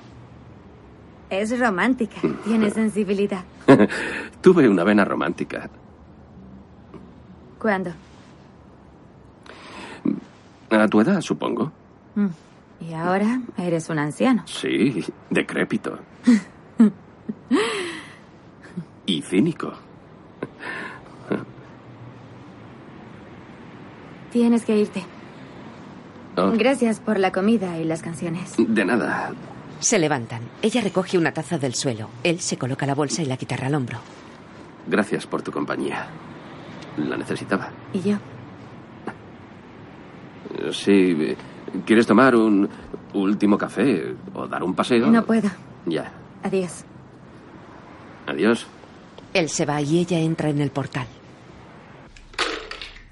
[1.28, 2.20] Es romántica.
[2.44, 3.44] Tiene sensibilidad.
[4.40, 5.70] Tuve una vena romántica.
[7.58, 7.92] ¿Cuándo?
[10.70, 11.72] A tu edad, supongo.
[12.14, 12.28] Mm.
[12.80, 14.42] Y ahora eres un anciano.
[14.46, 15.98] Sí, decrépito.
[19.06, 19.72] y cínico.
[24.33, 25.03] Tienes que irte.
[26.37, 28.55] Oh, Gracias por la comida y las canciones.
[28.57, 29.33] de nada.
[29.81, 30.43] Se levantan.
[30.62, 32.09] Ella recoge una taza del suelo.
[32.23, 33.99] Él se coloca la bolsa y la guitarra al hombro.
[34.87, 36.07] Gracias por tu compañía.
[36.99, 37.71] La necesitaba.
[37.93, 38.16] ¿Y yo?
[40.73, 41.35] Sí.
[41.87, 42.69] ¿Quieres tomar un
[43.14, 45.07] último café o dar un paseo?
[45.11, 45.49] No puedo.
[45.87, 46.12] Ya.
[46.43, 46.85] Adiós.
[48.27, 48.66] Adiós.
[49.33, 51.07] Él se va y ella entra en el portal.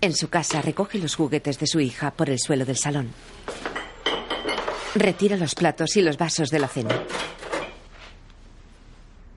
[0.00, 3.10] En su casa recoge los juguetes de su hija por el suelo del salón.
[4.94, 7.02] Retira los platos y los vasos de la cena.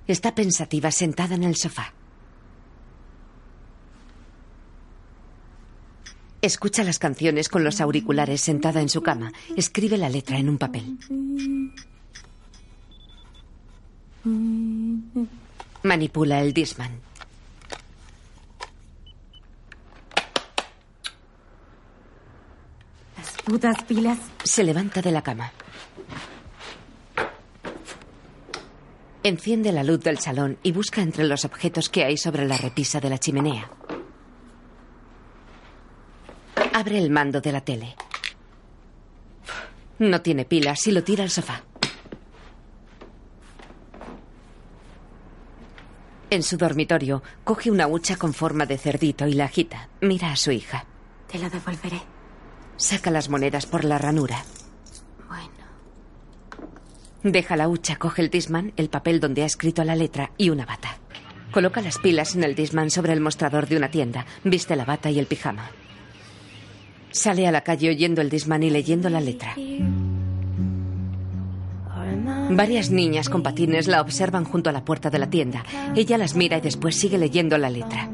[0.08, 1.93] Está pensativa sentada en el sofá.
[6.41, 9.32] Escucha las canciones con los auriculares sentada en su cama.
[9.56, 10.97] Escribe la letra en un papel.
[15.84, 17.00] Manipula el Disman.
[23.17, 24.17] Las putas pilas.
[24.45, 25.51] Se levanta de la cama.
[29.23, 33.01] Enciende la luz del salón y busca entre los objetos que hay sobre la repisa
[33.01, 33.69] de la chimenea.
[36.73, 37.93] Abre el mando de la tele.
[39.99, 41.61] No tiene pilas y lo tira al sofá.
[46.29, 49.89] En su dormitorio, coge una hucha con forma de cerdito y la agita.
[49.99, 50.85] Mira a su hija.
[51.29, 52.01] Te lo devolveré.
[52.82, 54.44] Saca las monedas por la ranura.
[55.28, 55.54] Bueno.
[57.22, 60.65] Deja la hucha, coge el disman, el papel donde ha escrito la letra y una
[60.65, 60.98] bata.
[61.52, 64.26] Coloca las pilas en el disman sobre el mostrador de una tienda.
[64.44, 65.70] Viste la bata y el pijama.
[67.12, 69.54] Sale a la calle oyendo el disman y leyendo la letra.
[72.50, 75.63] Varias niñas con patines la observan junto a la puerta de la tienda.
[75.96, 78.10] Ella las mira y después sigue leyendo la letra.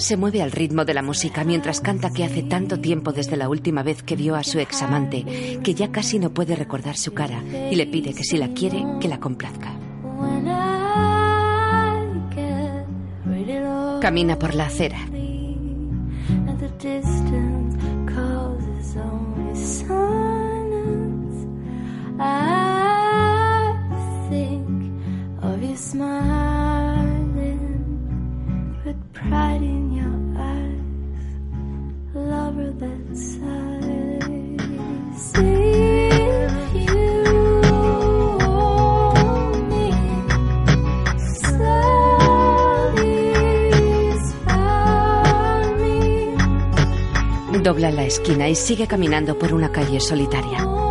[0.00, 3.50] Se mueve al ritmo de la música mientras canta que hace tanto tiempo desde la
[3.50, 7.42] última vez que vio a su examante que ya casi no puede recordar su cara
[7.70, 9.74] y le pide que si la quiere, que la complazca.
[14.00, 14.98] Camina por la acera.
[48.10, 50.89] Esquina y sigue caminando por una calle solitaria.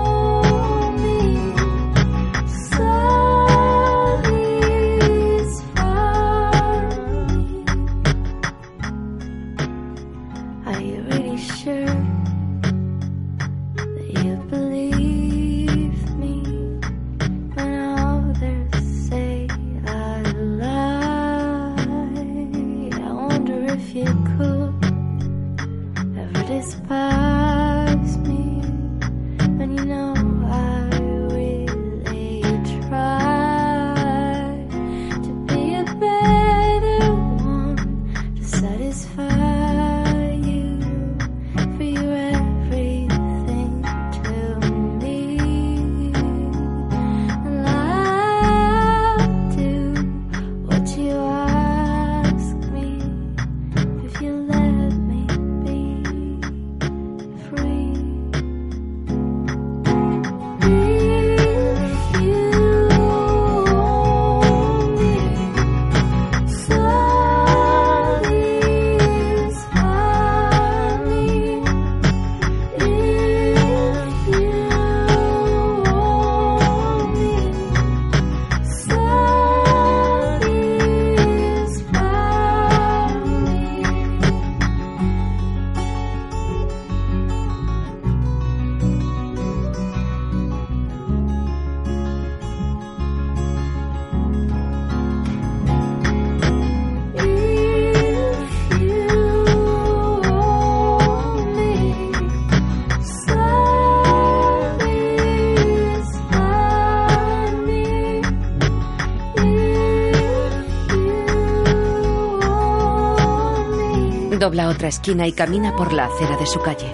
[114.59, 116.93] Dobla otra esquina y camina por la acera de su calle.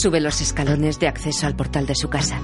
[0.00, 2.38] Sube los escalones de acceso al portal de su casa.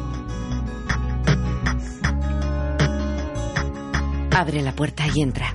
[4.33, 5.55] Abre la puerta y entra.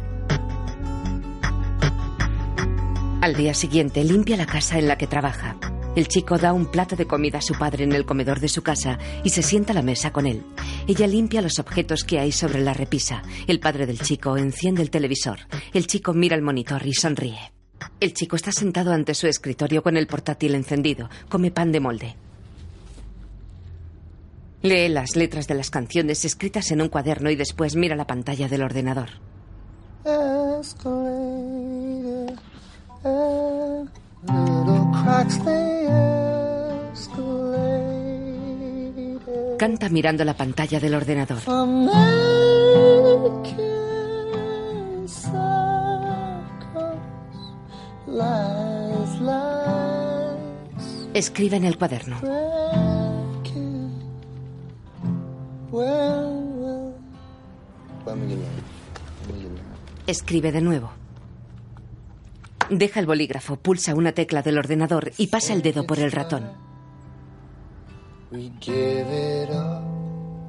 [3.20, 5.58] Al día siguiente limpia la casa en la que trabaja.
[5.98, 8.64] El chico da un plato de comida a su padre en el comedor de su
[8.64, 10.46] casa y se sienta a la mesa con él.
[10.86, 13.24] Ella limpia los objetos que hay sobre la repisa.
[13.48, 15.40] El padre del chico enciende el televisor.
[15.74, 17.54] El chico mira el monitor y sonríe.
[18.02, 21.10] El chico está sentado ante su escritorio con el portátil encendido.
[21.30, 22.16] Come pan de molde.
[24.62, 28.50] Lee las letras de las canciones escritas en un cuaderno y después mira la pantalla
[28.50, 29.10] del ordenador.
[39.64, 41.38] Canta mirando la pantalla del ordenador.
[51.14, 52.18] Escribe en el cuaderno.
[60.06, 60.92] Escribe de nuevo.
[62.70, 66.63] Deja el bolígrafo, pulsa una tecla del ordenador y pasa el dedo por el ratón.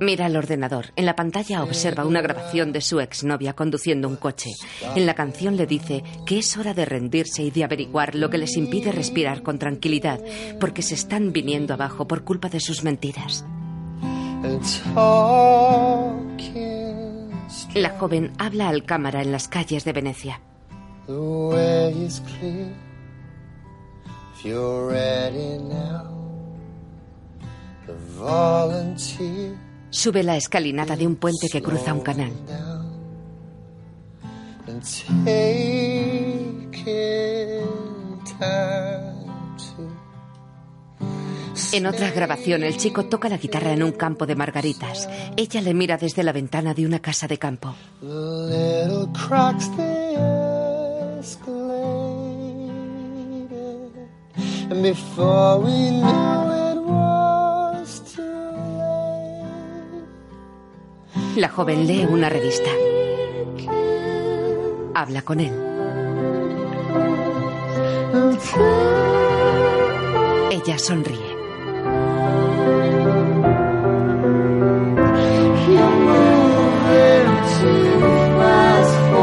[0.01, 0.87] Mira el ordenador.
[0.97, 4.51] En la pantalla observa una grabación de su exnovia conduciendo un coche.
[4.97, 8.39] En la canción le dice que es hora de rendirse y de averiguar lo que
[8.39, 10.20] les impide respirar con tranquilidad,
[10.59, 13.45] porque se están viniendo abajo por culpa de sus mentiras.
[17.74, 20.41] La joven habla al cámara en las calles de Venecia.
[29.91, 32.33] Sube la escalinata de un puente que cruza un canal.
[41.72, 45.09] En otra grabación, el chico toca la guitarra en un campo de margaritas.
[45.37, 47.75] Ella le mira desde la ventana de una casa de campo.
[61.37, 62.71] La joven lee una revista.
[64.95, 65.53] Habla con él.
[70.51, 71.35] Ella sonríe.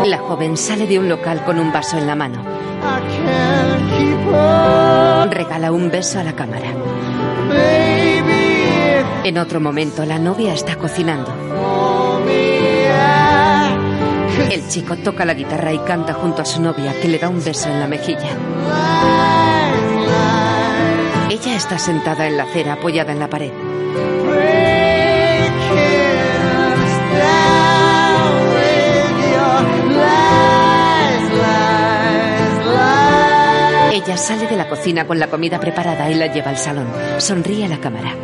[0.06, 2.44] La joven sale de un local con un vaso en la mano.
[5.30, 7.91] Regala un beso a la cámara.
[9.24, 11.32] En otro momento, la novia está cocinando.
[14.50, 17.44] El chico toca la guitarra y canta junto a su novia, que le da un
[17.44, 18.30] beso en la mejilla.
[21.30, 23.52] Ella está sentada en la acera apoyada en la pared.
[33.94, 36.88] Ella sale de la cocina con la comida preparada y la lleva al salón.
[37.20, 38.16] Sonríe a la cámara.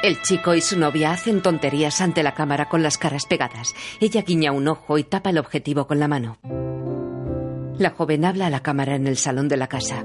[0.00, 3.74] El chico y su novia hacen tonterías ante la cámara con las caras pegadas.
[4.00, 6.38] Ella guiña un ojo y tapa el objetivo con la mano.
[7.78, 10.04] La joven habla a la cámara en el salón de la casa.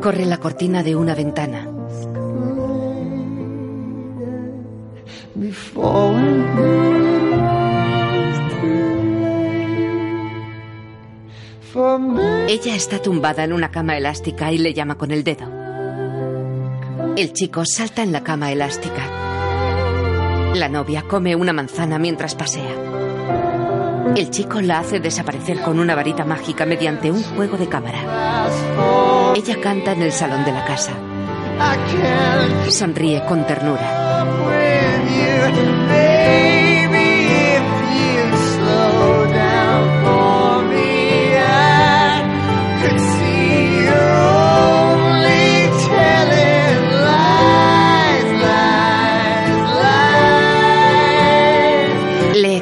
[0.00, 1.68] Corre la cortina de una ventana.
[11.74, 15.46] Ella está tumbada en una cama elástica y le llama con el dedo.
[17.16, 19.02] El chico salta en la cama elástica.
[20.54, 22.74] La novia come una manzana mientras pasea.
[24.16, 28.48] El chico la hace desaparecer con una varita mágica mediante un juego de cámara.
[29.36, 30.92] Ella canta en el salón de la casa.
[32.68, 34.26] Sonríe con ternura.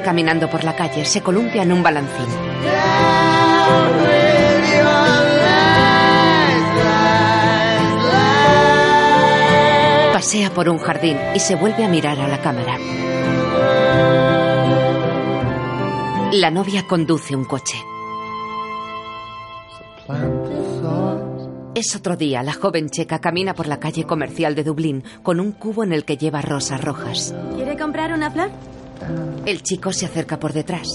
[0.00, 2.26] Caminando por la calle, se columpia en un balancín.
[10.12, 12.76] Pasea por un jardín y se vuelve a mirar a la cámara.
[16.32, 17.78] La novia conduce un coche.
[21.74, 22.42] Es otro día.
[22.42, 26.04] La joven checa camina por la calle comercial de Dublín con un cubo en el
[26.04, 27.34] que lleva rosas rojas.
[27.54, 28.50] ¿Quiere comprar una flor?
[29.46, 30.86] El chico se acerca por detrás.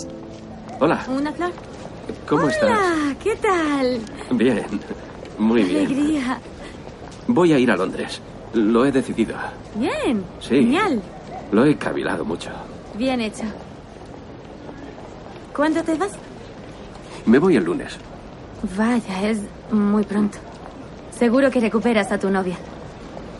[0.79, 1.51] Hola, ¿Una flor?
[2.27, 2.63] ¿cómo estás?
[2.69, 3.99] Hola, ¿qué tal?
[4.31, 4.65] Bien,
[5.37, 5.85] muy Qué bien.
[5.85, 6.39] alegría.
[7.27, 8.19] Voy a ir a Londres.
[8.53, 9.35] Lo he decidido.
[9.75, 10.23] Bien.
[10.39, 10.55] Sí.
[10.55, 11.01] Genial.
[11.51, 12.49] Lo he cavilado mucho.
[12.97, 13.43] Bien hecho.
[15.55, 16.11] ¿Cuándo te vas?
[17.25, 17.97] Me voy el lunes.
[18.77, 19.39] Vaya, es
[19.71, 20.37] muy pronto.
[21.17, 22.57] Seguro que recuperas a tu novia.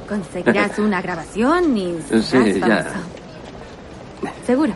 [0.08, 2.84] Conseguirás una grabación y Sí, ya.
[2.84, 2.96] famoso.
[4.46, 4.74] Seguro.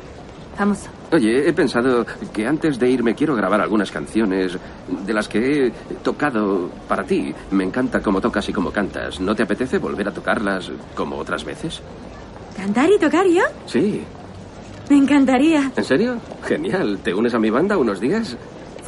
[0.57, 0.89] Famoso.
[1.11, 4.57] Oye, he pensado que antes de irme quiero grabar algunas canciones
[5.05, 5.71] de las que he
[6.03, 7.33] tocado para ti.
[7.51, 9.19] Me encanta cómo tocas y cómo cantas.
[9.19, 11.81] ¿No te apetece volver a tocarlas como otras veces?
[12.55, 13.43] ¿Cantar y tocar yo?
[13.67, 14.03] Sí.
[14.89, 15.71] Me encantaría.
[15.75, 16.17] ¿En serio?
[16.43, 16.99] Genial.
[17.03, 18.35] ¿Te unes a mi banda unos días?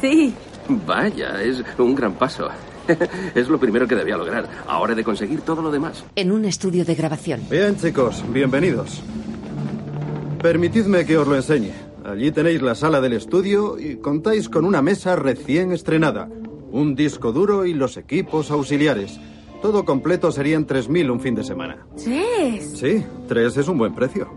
[0.00, 0.34] Sí.
[0.68, 2.48] Vaya, es un gran paso.
[3.34, 4.46] es lo primero que debía lograr.
[4.66, 6.04] Ahora he de conseguir todo lo demás.
[6.16, 7.42] En un estudio de grabación.
[7.48, 9.02] Bien, chicos, bienvenidos.
[10.42, 11.72] Permitidme que os lo enseñe.
[12.04, 16.28] Allí tenéis la sala del estudio y contáis con una mesa recién estrenada,
[16.72, 19.20] un disco duro y los equipos auxiliares.
[19.60, 21.86] Todo completo serían 3.000 un fin de semana.
[22.02, 22.72] Tres.
[22.74, 24.28] Sí, tres es un buen precio.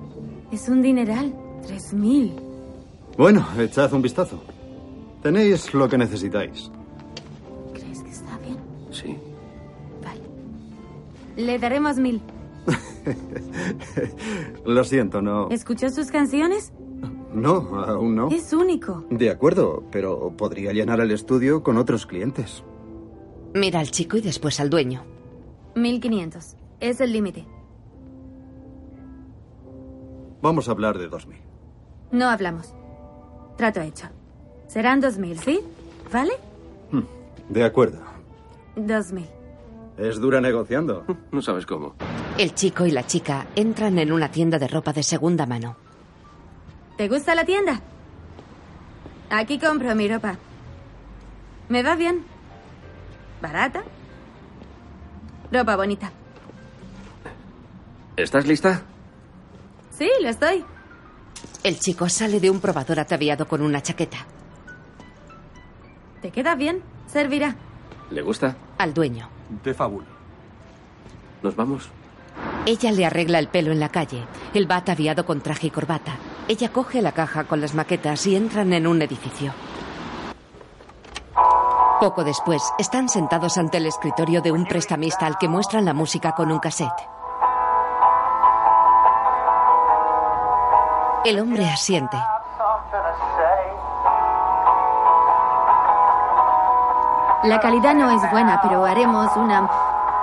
[0.51, 1.33] Es un dineral.
[1.65, 2.33] Tres mil.
[3.17, 4.43] Bueno, echad un vistazo.
[5.21, 6.69] Tenéis lo que necesitáis.
[7.73, 8.57] ¿Crees que está bien?
[8.91, 9.15] Sí.
[11.37, 12.21] Le daremos mil.
[14.65, 15.49] Lo siento, no.
[15.49, 16.71] ¿Escuchó sus canciones?
[17.33, 18.29] No, aún no.
[18.29, 19.05] Es único.
[19.09, 22.63] De acuerdo, pero podría llenar el estudio con otros clientes.
[23.53, 25.03] Mira al chico y después al dueño.
[25.75, 26.55] Mil quinientos.
[26.79, 27.45] Es el límite.
[30.41, 31.37] Vamos a hablar de 2.000.
[32.11, 32.73] No hablamos.
[33.57, 34.07] Trato hecho.
[34.67, 35.61] Serán dos mil, ¿sí?
[36.11, 36.33] ¿Vale?
[37.49, 37.99] De acuerdo.
[38.75, 39.27] Dos mil.
[39.97, 41.05] Es dura negociando.
[41.31, 41.95] No sabes cómo.
[42.37, 45.75] El chico y la chica entran en una tienda de ropa de segunda mano.
[46.97, 47.79] ¿Te gusta la tienda?
[49.29, 50.37] Aquí compro mi ropa.
[51.69, 52.23] Me va bien.
[53.41, 53.83] Barata.
[55.51, 56.11] Ropa bonita.
[58.15, 58.81] ¿Estás lista?
[59.91, 60.65] Sí, lo estoy.
[61.63, 64.25] El chico sale de un probador ataviado con una chaqueta.
[66.21, 66.81] ¿Te queda bien?
[67.07, 67.55] Servirá.
[68.09, 68.55] ¿Le gusta?
[68.77, 69.29] Al dueño.
[69.63, 70.07] De fábula.
[71.43, 71.89] ¿Nos vamos?
[72.65, 74.25] Ella le arregla el pelo en la calle.
[74.53, 76.13] Él va ataviado con traje y corbata.
[76.47, 79.53] Ella coge la caja con las maquetas y entran en un edificio.
[81.99, 86.33] Poco después, están sentados ante el escritorio de un prestamista al que muestran la música
[86.33, 86.89] con un cassette.
[91.25, 92.17] El hombre asiente.
[97.43, 99.69] La calidad no es buena, pero haremos una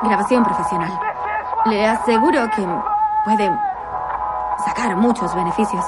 [0.02, 1.09] grabación profesional.
[1.66, 2.66] Le aseguro que
[3.24, 3.50] puede
[4.64, 5.84] sacar muchos beneficios.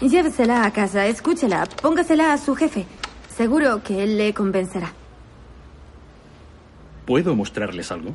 [0.00, 2.86] Llévesela a casa, escúchela, póngasela a su jefe.
[3.36, 4.92] Seguro que él le convencerá.
[7.06, 8.14] ¿Puedo mostrarles algo?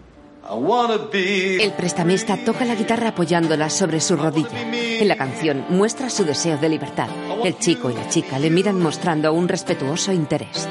[1.14, 4.60] El prestamista toca la guitarra apoyándola sobre su rodilla.
[4.62, 7.08] En la canción muestra su deseo de libertad.
[7.44, 10.68] El chico y la chica le miran mostrando un respetuoso interés.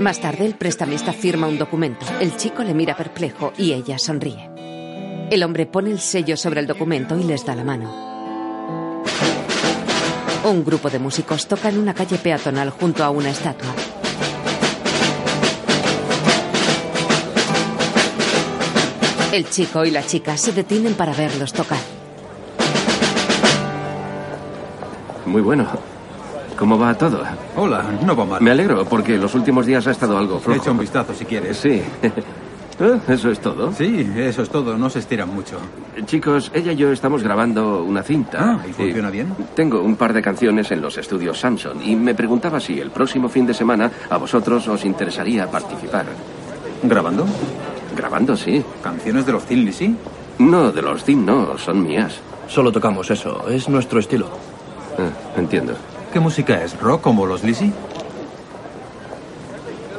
[0.00, 2.06] Más tarde el prestamista firma un documento.
[2.20, 4.48] El chico le mira perplejo y ella sonríe.
[5.30, 9.02] El hombre pone el sello sobre el documento y les da la mano.
[10.44, 13.68] Un grupo de músicos toca en una calle peatonal junto a una estatua.
[19.32, 21.78] El chico y la chica se detienen para verlos tocar.
[25.26, 25.89] Muy bueno.
[26.60, 27.22] ¿Cómo va todo?
[27.56, 28.42] Hola, no va mal.
[28.42, 30.60] Me alegro porque los últimos días ha estado algo flojo.
[30.60, 31.56] Echa un vistazo si quieres.
[31.56, 31.82] Sí.
[32.82, 33.70] Eh, ¿Eso es todo?
[33.74, 34.78] Sí, eso es todo.
[34.78, 35.58] No se estiran mucho.
[36.06, 38.38] Chicos, ella y yo estamos grabando una cinta.
[38.40, 39.34] Ah, ¿y funciona bien?
[39.54, 43.28] Tengo un par de canciones en los estudios Samson y me preguntaba si el próximo
[43.28, 46.06] fin de semana a vosotros os interesaría participar.
[46.82, 47.26] ¿Grabando?
[47.94, 48.64] Grabando, sí.
[48.82, 49.94] ¿Canciones de los Thin Lizzy?
[50.38, 52.18] No, de los Thin no, son mías.
[52.48, 54.26] Solo tocamos eso, es nuestro estilo.
[54.98, 55.74] Ah, entiendo.
[56.12, 56.78] ¿Qué música es?
[56.80, 57.72] ¿Rock como los Lizzy?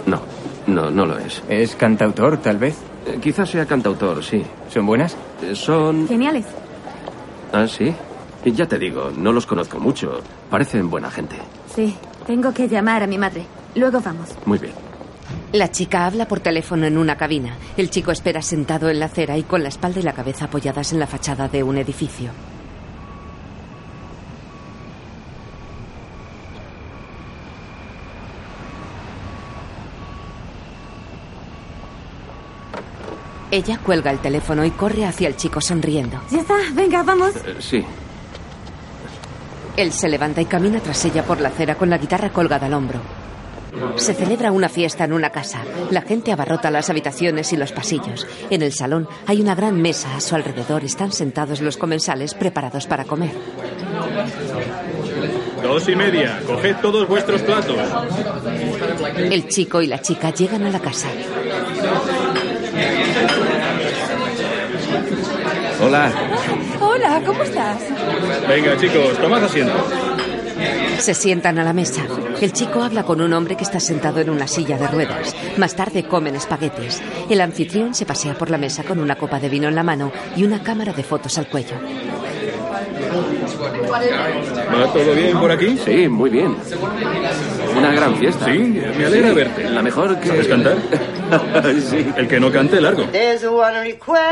[0.05, 0.21] No,
[0.67, 1.41] no, no lo es.
[1.47, 2.77] ¿Es cantautor, tal vez?
[3.05, 4.43] Eh, quizás sea cantautor, sí.
[4.69, 5.15] ¿Son buenas?
[5.41, 6.07] Eh, son...
[6.07, 6.45] Geniales.
[7.53, 7.93] Ah, sí.
[8.43, 10.19] Y Ya te digo, no los conozco mucho.
[10.49, 11.35] Parecen buena gente.
[11.73, 11.95] Sí,
[12.27, 13.45] tengo que llamar a mi madre.
[13.75, 14.29] Luego vamos.
[14.45, 14.73] Muy bien.
[15.53, 17.55] La chica habla por teléfono en una cabina.
[17.77, 20.91] El chico espera sentado en la acera y con la espalda y la cabeza apoyadas
[20.91, 22.31] en la fachada de un edificio.
[33.51, 36.21] Ella cuelga el teléfono y corre hacia el chico sonriendo.
[36.31, 37.35] Ya está, venga, vamos.
[37.35, 37.85] Eh, sí.
[39.75, 42.73] Él se levanta y camina tras ella por la acera con la guitarra colgada al
[42.73, 42.99] hombro.
[43.95, 45.59] Se celebra una fiesta en una casa.
[45.91, 48.27] La gente abarrota las habitaciones y los pasillos.
[48.49, 50.15] En el salón hay una gran mesa.
[50.15, 53.31] A su alrededor están sentados los comensales preparados para comer.
[55.63, 56.41] Dos y media.
[56.45, 57.77] Coged todos vuestros platos.
[59.15, 61.07] El chico y la chica llegan a la casa.
[65.81, 66.11] Hola.
[66.79, 67.77] Hola, ¿cómo estás?
[68.47, 69.73] Venga, chicos, tomad asiento.
[70.99, 72.03] Se sientan a la mesa.
[72.39, 75.35] El chico habla con un hombre que está sentado en una silla de ruedas.
[75.57, 77.01] Más tarde comen espaguetis.
[77.29, 80.11] El anfitrión se pasea por la mesa con una copa de vino en la mano
[80.35, 81.75] y una cámara de fotos al cuello.
[84.73, 85.77] ¿Va todo bien por aquí?
[85.83, 86.55] Sí, muy bien.
[87.77, 88.45] Una gran fiesta.
[88.45, 88.59] Sí,
[88.97, 89.69] me alegra Sí, verte.
[89.69, 90.27] La mejor que...
[90.27, 90.77] ¿Sabes cantar?
[91.81, 92.05] sí.
[92.17, 93.07] El que no cante, largo.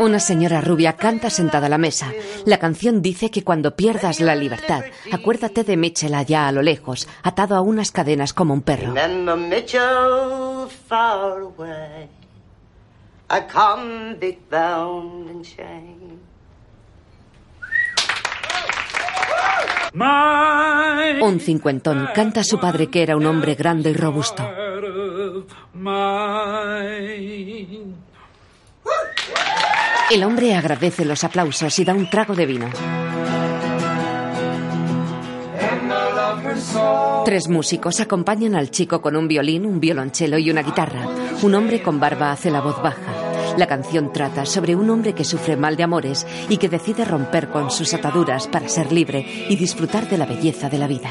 [0.00, 2.12] Una señora rubia canta sentada a la mesa.
[2.44, 7.08] La canción dice que cuando pierdas la libertad, acuérdate de Mitchell allá a lo lejos,
[7.22, 8.94] atado a unas cadenas como un perro.
[14.50, 16.09] Bound.
[19.92, 24.48] Un cincuentón canta a su padre que era un hombre grande y robusto.
[30.10, 32.68] El hombre agradece los aplausos y da un trago de vino.
[37.24, 41.06] Tres músicos acompañan al chico con un violín, un violonchelo y una guitarra.
[41.42, 43.19] Un hombre con barba hace la voz baja.
[43.56, 47.50] La canción trata sobre un hombre que sufre mal de amores y que decide romper
[47.50, 51.10] con sus ataduras para ser libre y disfrutar de la belleza de la vida.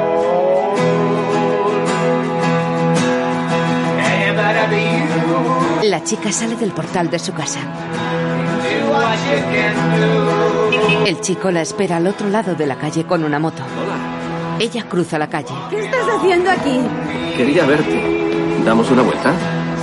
[5.83, 7.59] La chica sale del portal de su casa.
[11.05, 13.63] El chico la espera al otro lado de la calle con una moto.
[14.59, 15.53] Ella cruza la calle.
[15.69, 16.79] ¿Qué estás haciendo aquí?
[17.35, 18.61] Quería verte.
[18.63, 19.33] ¿Damos una vuelta?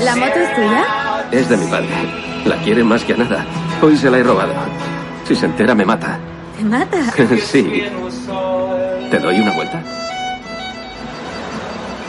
[0.03, 0.84] ¿La moto es tuya?
[1.32, 1.88] Es de mi padre.
[2.44, 3.44] La quiere más que a nada.
[3.82, 4.53] Hoy se la he robado.
[5.26, 6.20] Si se entera, me mata.
[6.57, 6.99] ¿Te mata?
[7.44, 7.84] sí.
[9.11, 9.82] ¿Te doy una vuelta?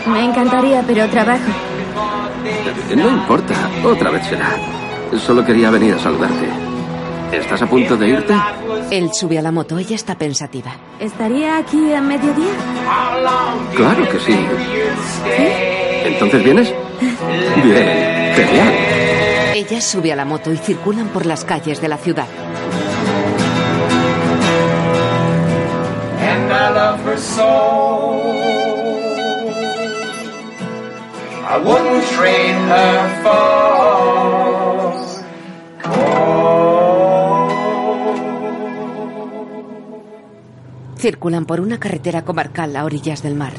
[0.06, 1.52] Me encantaría, pero trabajo.
[2.96, 3.54] No importa.
[3.84, 4.56] Otra vez será.
[5.18, 6.48] Solo quería venir a saludarte.
[7.32, 8.34] ¿Estás a punto de irte?
[8.92, 10.72] Él sube a la moto, ella está pensativa.
[11.00, 12.54] ¿Estaría aquí a mediodía?
[13.76, 14.36] Claro que sí.
[16.06, 16.74] ¿Entonces vienes?
[17.64, 18.36] Bien.
[18.36, 18.74] Genial.
[19.56, 22.28] Ella sube a la moto y circulan por las calles de la ciudad.
[26.50, 28.49] and I love her so.
[31.52, 33.90] I wouldn't trade her for.
[41.00, 43.54] Circulan por una carretera comarcal a orillas del mar.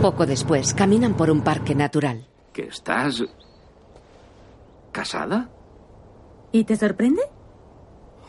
[0.00, 2.26] Poco después, caminan por un parque natural.
[2.54, 3.22] ¿Que estás
[4.90, 5.50] casada?
[6.50, 7.22] ¿Y te sorprende?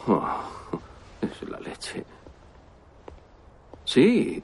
[0.08, 0.80] Oh,
[1.22, 2.06] es la leche.
[3.86, 4.44] Sí.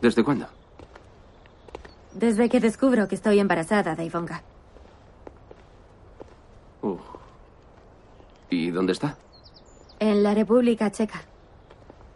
[0.00, 0.46] ¿Desde cuándo?
[2.12, 4.42] Desde que descubro que estoy embarazada de Ivonka.
[6.82, 6.98] Uh.
[8.50, 9.16] ¿Y dónde está?
[9.98, 11.22] En la República Checa.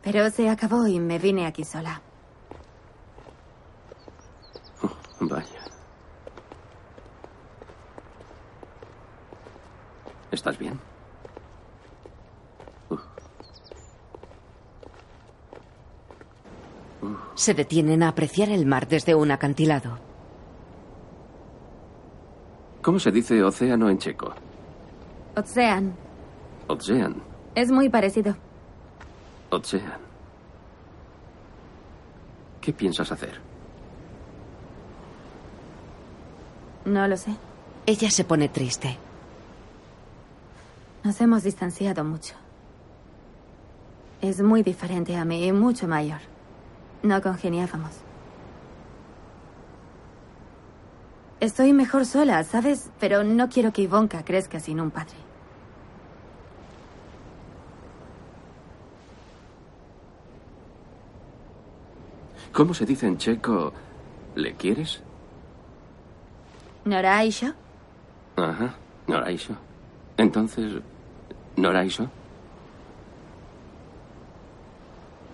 [0.02, 2.00] Pero se acabó y me vine aquí sola.
[5.20, 5.64] Vaya.
[10.30, 10.78] ¿Estás bien?
[17.34, 19.98] Se detienen a apreciar el mar desde un acantilado.
[22.82, 24.32] ¿Cómo se dice océano en checo?
[25.36, 25.94] Ocean.
[26.66, 27.22] Ocean.
[27.54, 28.36] Es muy parecido.
[29.50, 30.00] Ocean.
[32.60, 33.40] ¿Qué piensas hacer?
[36.84, 37.34] No lo sé.
[37.86, 38.96] Ella se pone triste.
[41.04, 42.34] Nos hemos distanciado mucho.
[44.20, 46.20] Es muy diferente a mí y mucho mayor.
[47.02, 47.92] No congeniábamos.
[51.40, 52.90] Estoy mejor sola, ¿sabes?
[52.98, 55.14] Pero no quiero que Ivonka crezca sin un padre.
[62.52, 63.72] ¿Cómo se dice en checo?
[64.34, 65.00] ¿Le quieres?
[66.84, 67.52] ¿Noraisho?
[68.36, 68.74] Ajá,
[69.06, 69.54] Noraisho.
[70.16, 70.82] Entonces,
[71.56, 72.10] ¿Noraisho?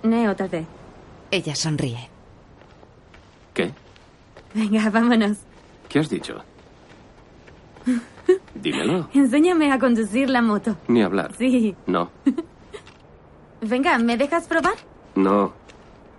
[0.03, 0.67] Neo, tal vez.
[1.31, 2.09] Ella sonríe.
[3.53, 3.73] ¿Qué?
[4.55, 5.39] Venga, vámonos.
[5.89, 6.43] ¿Qué has dicho?
[8.55, 9.09] Dímelo.
[9.15, 10.77] Enséñame a conducir la moto.
[10.89, 11.35] Ni hablar.
[11.37, 11.75] Sí.
[11.87, 12.11] No,
[13.61, 14.75] Venga, ¿me dejas probar?
[15.15, 15.53] no,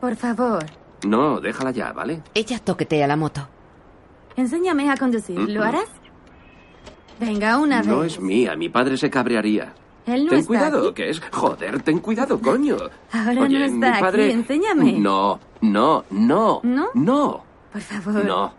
[0.01, 0.65] Por favor.
[1.05, 2.21] no, déjala ya, ¿vale?
[2.33, 3.47] Ella toquetea la moto.
[4.35, 5.37] Enséñame a conducir.
[5.39, 5.87] ¿Lo harás?
[7.19, 8.13] Venga, una No vez.
[8.13, 9.73] es mía, mi padre se cabrearía.
[10.05, 10.93] Él no ten está cuidado, aquí.
[10.95, 11.21] que es...
[11.31, 12.77] Joder, ten cuidado, coño.
[13.11, 14.25] Ahora Oye, no mi está padre...
[14.25, 14.33] aquí.
[14.33, 14.93] Enséñame.
[14.99, 16.59] No, no, no.
[16.63, 16.89] ¿No?
[16.93, 17.43] No.
[17.71, 18.23] Por favor.
[18.25, 18.53] No.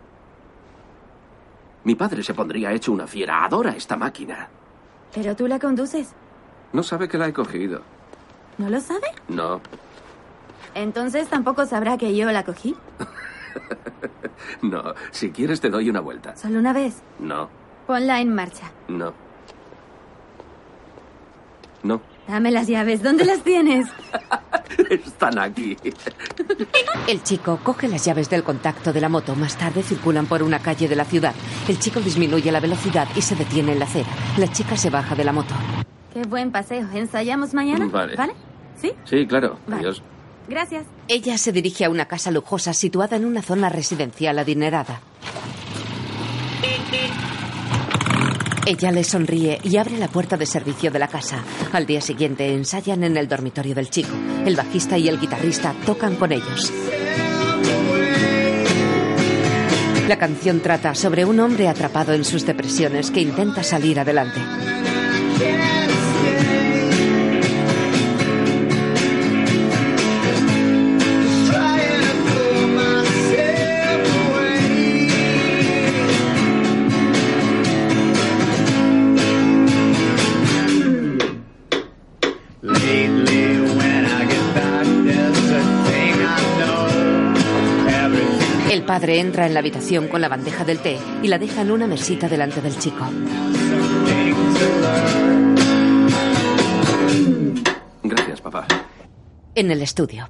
[1.85, 3.45] Mi padre se pondría hecho una fiera.
[3.45, 4.49] Adora esta máquina.
[5.13, 6.13] Pero tú la conduces.
[6.73, 7.81] No sabe que la he cogido.
[8.57, 9.07] ¿No lo sabe?
[9.29, 9.61] No,
[10.75, 12.75] Entonces tampoco sabrá que yo la cogí.
[14.61, 14.83] no.
[15.11, 16.35] Si quieres te doy una vuelta.
[16.35, 17.01] Solo una vez.
[17.19, 17.49] No,
[17.85, 18.69] Ponla en marcha.
[18.89, 19.13] no.
[21.83, 22.01] No.
[22.27, 23.01] Dame las llaves.
[23.01, 23.87] ¿Dónde las tienes?
[24.89, 25.77] Están aquí.
[27.07, 29.35] El chico coge las llaves del contacto de la moto.
[29.35, 31.33] Más tarde circulan por una calle de la ciudad.
[31.67, 34.09] El chico disminuye la velocidad y se detiene en la acera.
[34.37, 35.53] La chica se baja de la moto.
[36.13, 36.87] Qué buen paseo.
[36.93, 37.87] ¿Ensayamos mañana?
[37.87, 38.15] Vale.
[38.15, 38.33] ¿Vale?
[38.81, 38.91] ¿Sí?
[39.05, 39.57] Sí, claro.
[39.67, 39.81] Vale.
[39.81, 40.03] Adiós.
[40.49, 40.85] Gracias.
[41.07, 44.99] Ella se dirige a una casa lujosa situada en una zona residencial adinerada.
[48.69, 51.41] Ella le sonríe y abre la puerta de servicio de la casa.
[51.71, 54.09] Al día siguiente ensayan en el dormitorio del chico.
[54.45, 56.73] El bajista y el guitarrista tocan con ellos.
[60.09, 64.41] La canción trata sobre un hombre atrapado en sus depresiones que intenta salir adelante.
[89.07, 91.87] Padre entra en la habitación con la bandeja del té y la deja en una
[91.87, 93.05] mesita delante del chico.
[98.03, 98.67] Gracias, papá.
[99.55, 100.27] En el estudio.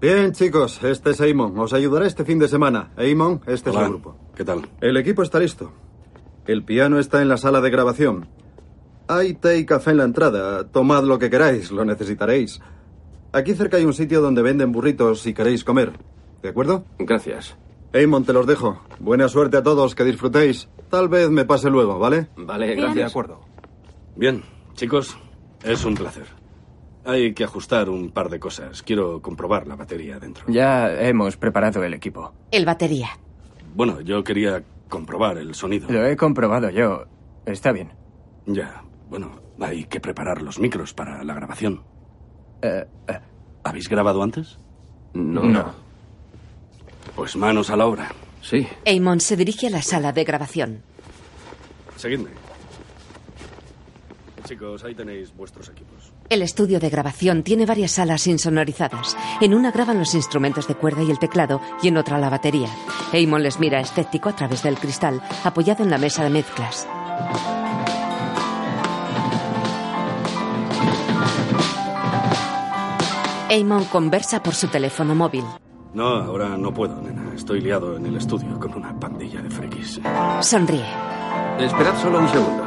[0.00, 1.58] Bien, chicos, este es Eamon.
[1.58, 2.92] Os ayudará este fin de semana.
[2.96, 3.80] Eamon, este Hola.
[3.80, 4.16] es el grupo.
[4.34, 4.62] ¿Qué tal?
[4.80, 5.70] El equipo está listo.
[6.46, 8.26] El piano está en la sala de grabación.
[9.06, 10.66] Hay té y café en la entrada.
[10.66, 12.58] Tomad lo que queráis, lo necesitaréis.
[13.32, 15.92] Aquí cerca hay un sitio donde venden burritos si queréis comer.
[16.40, 16.86] ¿De acuerdo?
[16.98, 17.54] Gracias.
[17.92, 18.80] Eamon, te los dejo.
[18.98, 20.68] Buena suerte a todos, que disfrutéis.
[20.90, 22.28] Tal vez me pase luego, ¿vale?
[22.36, 22.78] Vale, Bien.
[22.78, 22.96] gracias.
[22.96, 23.40] De acuerdo.
[24.16, 24.42] Bien,
[24.74, 25.16] chicos,
[25.62, 26.26] es un placer.
[27.04, 28.82] Hay que ajustar un par de cosas.
[28.82, 30.44] Quiero comprobar la batería dentro.
[30.48, 32.32] Ya hemos preparado el equipo.
[32.50, 33.08] El batería.
[33.74, 35.88] Bueno, yo quería comprobar el sonido.
[35.90, 37.04] Lo he comprobado yo.
[37.46, 37.92] Está bien.
[38.46, 39.30] Ya, bueno,
[39.60, 41.82] hay que preparar los micros para la grabación.
[42.60, 43.20] Eh, eh,
[43.64, 44.58] ¿Habéis grabado antes?
[45.14, 45.42] No.
[45.44, 45.87] No.
[47.18, 48.12] Pues manos a la obra.
[48.42, 48.64] Sí.
[48.84, 50.82] Eamon se dirige a la sala de grabación.
[51.96, 52.30] Seguidme.
[54.44, 56.12] Chicos, ahí tenéis vuestros equipos.
[56.30, 59.16] El estudio de grabación tiene varias salas insonorizadas.
[59.40, 62.68] En una graban los instrumentos de cuerda y el teclado y en otra la batería.
[63.12, 66.86] Eamon les mira escéptico a través del cristal, apoyado en la mesa de mezclas.
[73.50, 75.44] Eamon conversa por su teléfono móvil.
[75.98, 77.34] No, ahora no puedo, nena.
[77.34, 80.00] Estoy liado en el estudio con una pandilla de frikis.
[80.42, 80.86] Sonríe.
[81.58, 82.64] Esperad solo un segundo.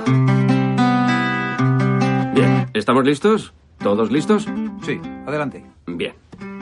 [2.36, 3.54] Bien, ¿estamos listos?
[3.78, 4.50] ¿Todos listos?
[4.86, 5.64] Sí, adelante.
[5.88, 6.14] Bien.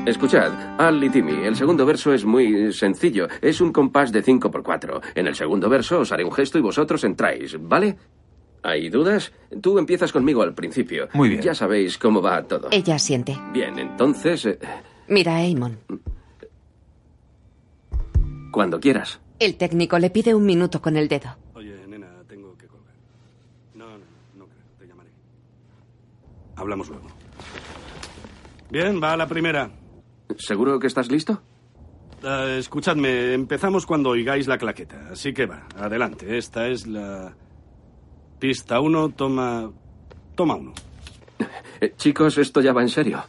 [0.05, 3.27] Escuchad, Al y Timmy, el segundo verso es muy sencillo.
[3.41, 6.59] Es un compás de 5 por 4 En el segundo verso os haré un gesto
[6.59, 7.97] y vosotros entráis, ¿vale?
[8.61, 9.33] ¿Hay dudas?
[9.59, 11.07] Tú empiezas conmigo al principio.
[11.13, 11.41] Muy bien.
[11.41, 12.67] Ya sabéis cómo va todo.
[12.69, 13.35] Ella asiente.
[13.51, 14.59] Bien, entonces, eh,
[15.07, 15.79] Mira Eamon.
[18.51, 19.19] Cuando quieras.
[19.39, 21.37] El técnico le pide un minuto con el dedo.
[21.53, 22.93] Oye, nena, tengo que colgar.
[23.75, 24.63] No, no, no creo.
[24.77, 25.09] Te llamaré.
[26.55, 27.07] Hablamos luego.
[28.69, 29.71] Bien, va a la primera.
[30.37, 31.41] ¿Seguro que estás listo?
[32.21, 35.07] Uh, escuchadme, empezamos cuando oigáis la claqueta.
[35.11, 36.37] Así que va, adelante.
[36.37, 37.33] Esta es la.
[38.39, 39.71] Pista 1, toma.
[40.35, 40.73] Toma uno.
[41.81, 43.23] Eh, chicos, esto ya va en serio.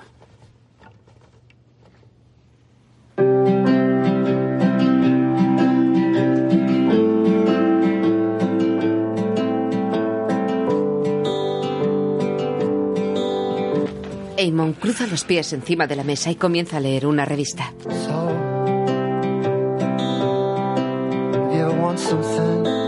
[14.51, 17.73] Amon cruza los pies encima de la mesa y comienza a leer una revista.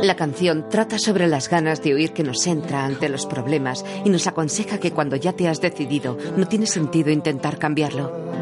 [0.03, 4.11] La canción trata sobre las ganas de oír que nos entra ante los problemas y
[4.11, 8.42] nos aconseja que cuando ya te has decidido no tiene sentido intentar cambiarlo.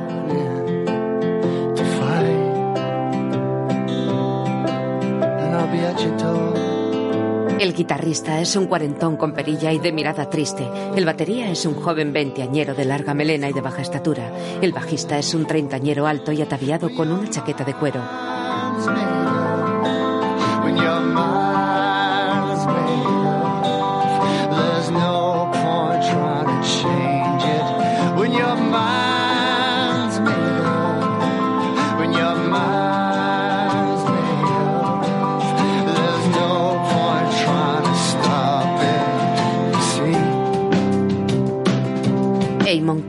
[7.60, 10.66] El guitarrista es un cuarentón con perilla y de mirada triste.
[10.96, 14.32] El batería es un joven veinteañero de larga melena y de baja estatura.
[14.62, 18.00] El bajista es un treintañero alto y ataviado con una chaqueta de cuero.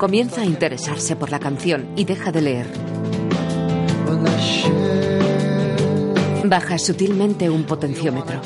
[0.02, 2.66] Comienza a interesarse por la canción y deja de leer.
[6.44, 8.42] Baja sutilmente un potenciómetro.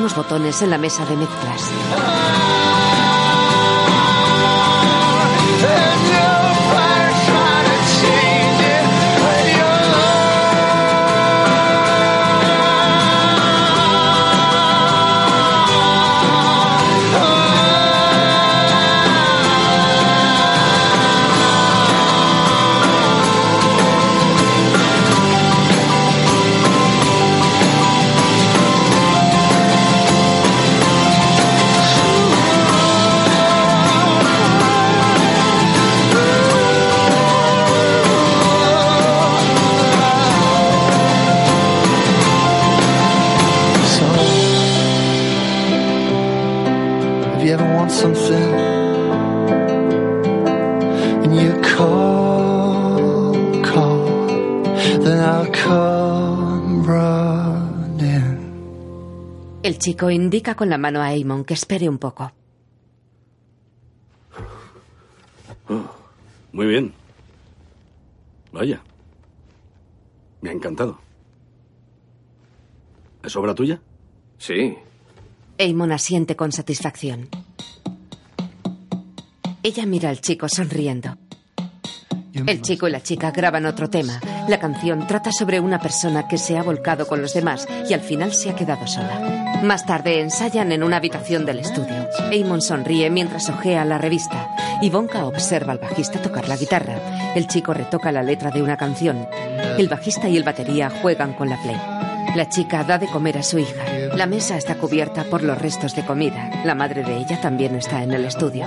[0.00, 2.29] Algunos botones en la mesa de mezclas.
[48.00, 48.50] Something
[51.22, 54.06] and you call, call,
[55.04, 58.38] then I'll come running.
[59.62, 62.32] El chico indica con la mano a Amon que espere un poco.
[65.68, 65.84] Oh,
[66.52, 66.94] muy bien.
[68.50, 68.80] Vaya.
[70.40, 70.98] Me ha encantado.
[73.22, 73.82] ¿Es obra tuya?
[74.38, 74.74] Sí.
[75.58, 77.28] Amon asiente con satisfacción.
[79.62, 81.18] Ella mira al chico sonriendo.
[82.46, 84.18] El chico y la chica graban otro tema.
[84.48, 88.00] La canción trata sobre una persona que se ha volcado con los demás y al
[88.00, 89.60] final se ha quedado sola.
[89.62, 92.08] Más tarde ensayan en una habitación del estudio.
[92.32, 94.48] Amon sonríe mientras ojea la revista.
[94.80, 97.34] Ivonka observa al bajista tocar la guitarra.
[97.34, 99.28] El chico retoca la letra de una canción.
[99.76, 101.76] El bajista y el batería juegan con la play.
[102.34, 103.84] La chica da de comer a su hija.
[104.16, 106.62] La mesa está cubierta por los restos de comida.
[106.64, 108.66] La madre de ella también está en el estudio.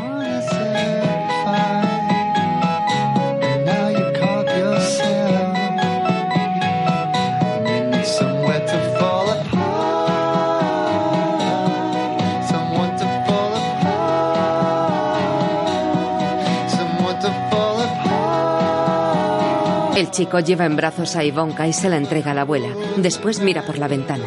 [20.03, 22.67] El chico lleva en brazos a Ivonka y se la entrega a la abuela.
[22.97, 24.25] Después mira por la ventana.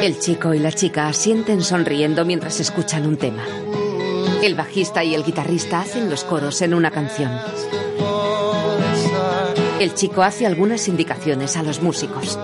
[0.00, 3.44] El chico y la chica asienten sonriendo mientras escuchan un tema.
[4.42, 7.30] El bajista y el guitarrista hacen los coros en una canción.
[9.80, 12.38] El chico hace algunas indicaciones a los músicos.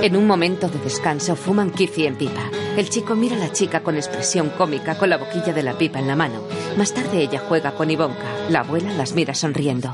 [0.00, 2.63] En un momento de descanso fuman kifi en pipa.
[2.76, 6.00] El chico mira a la chica con expresión cómica con la boquilla de la pipa
[6.00, 6.42] en la mano.
[6.76, 8.48] Más tarde ella juega con Ivonka.
[8.50, 9.92] La abuela las mira sonriendo.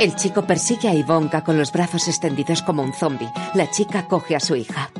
[0.00, 3.28] El chico persigue a Ivonka con los brazos extendidos como un zombi.
[3.54, 4.90] La chica coge a su hija.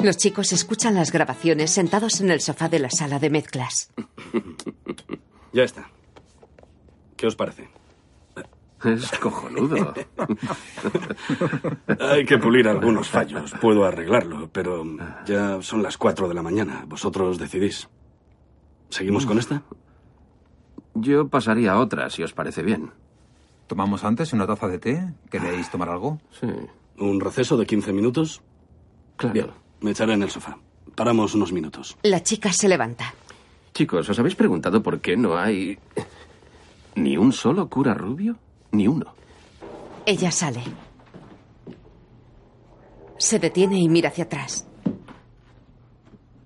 [0.00, 3.90] Los chicos escuchan las grabaciones sentados en el sofá de la sala de mezclas.
[5.52, 5.88] Ya está.
[7.16, 7.68] ¿Qué os parece?
[8.84, 9.94] Es cojonudo.
[12.00, 13.52] Hay que pulir algunos fallos.
[13.60, 14.84] Puedo arreglarlo, pero
[15.26, 16.84] ya son las 4 de la mañana.
[16.86, 17.88] Vosotros decidís.
[18.90, 19.62] ¿Seguimos con esta?
[20.94, 22.92] Yo pasaría a otra, si os parece bien.
[23.66, 25.14] ¿Tomamos antes una taza de té?
[25.30, 26.20] ¿Queréis tomar algo?
[26.38, 26.46] Sí.
[26.98, 28.42] ¿Un receso de 15 minutos?
[29.16, 29.32] Claro.
[29.32, 29.46] Bien,
[29.80, 30.58] me echaré en el sofá.
[30.94, 31.96] Paramos unos minutos.
[32.02, 33.14] La chica se levanta.
[33.72, 35.78] Chicos, ¿os habéis preguntado por qué no hay
[36.94, 38.36] ni un solo cura rubio?
[38.74, 39.14] Ni uno.
[40.04, 40.62] Ella sale.
[43.16, 44.66] Se detiene y mira hacia atrás.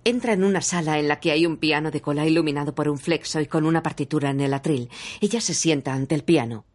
[0.05, 2.99] Entra en una sala en la que hay un piano de cola iluminado por un
[2.99, 4.91] flexo y con una partitura en el atril.
[5.21, 6.67] Ella se sienta ante el piano.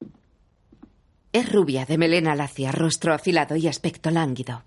[1.31, 4.63] Es rubia, de melena lacia, rostro afilado y aspecto lánguido.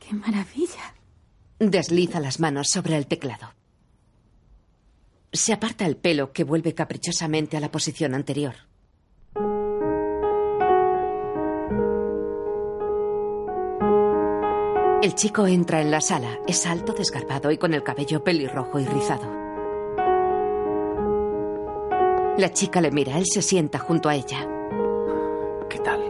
[0.00, 0.94] ¡Qué maravilla!
[1.58, 3.55] Desliza las manos sobre el teclado.
[5.36, 8.54] Se aparta el pelo que vuelve caprichosamente a la posición anterior.
[15.02, 16.40] El chico entra en la sala.
[16.48, 19.30] Es alto, desgarbado y con el cabello pelirrojo y rizado.
[22.38, 23.18] La chica le mira.
[23.18, 24.48] Él se sienta junto a ella.
[25.68, 26.00] ¿Qué tal?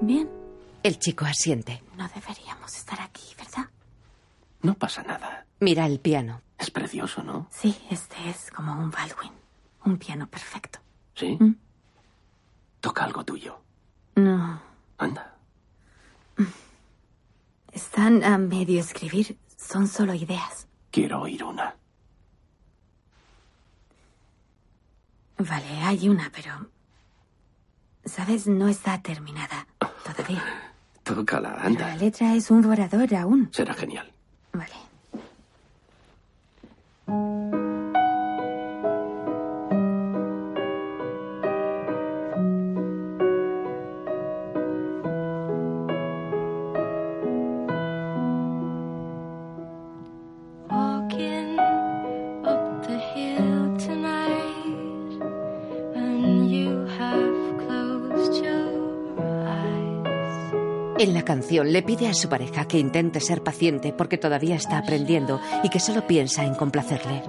[0.00, 0.28] Bien.
[0.82, 1.80] El chico asiente.
[1.96, 3.70] No deberíamos estar aquí, ¿verdad?
[4.62, 5.46] No pasa nada.
[5.62, 6.42] Mira el piano.
[6.58, 7.46] Es precioso, ¿no?
[7.48, 9.30] Sí, este es como un Baldwin.
[9.84, 10.80] Un piano perfecto.
[11.14, 11.38] ¿Sí?
[12.80, 13.60] Toca algo tuyo.
[14.16, 14.60] No.
[14.98, 15.36] Anda.
[17.70, 19.38] Están a medio escribir.
[19.56, 20.66] Son solo ideas.
[20.90, 21.76] Quiero oír una.
[25.38, 26.70] Vale, hay una, pero...
[28.04, 28.48] ¿Sabes?
[28.48, 29.68] No está terminada
[30.04, 30.42] todavía.
[31.04, 31.88] Tócala, Pero anda.
[31.90, 33.48] la letra es un borrador aún.
[33.52, 34.12] Será genial.
[34.52, 34.72] Vale.
[37.12, 37.61] Walking
[61.02, 64.78] En la canción le pide a su pareja que intente ser paciente porque todavía está
[64.78, 67.24] aprendiendo y que solo piensa en complacerle.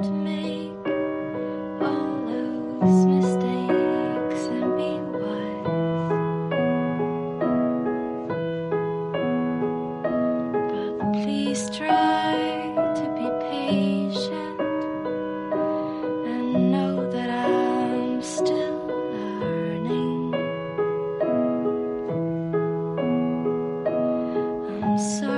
[25.04, 25.32] I'm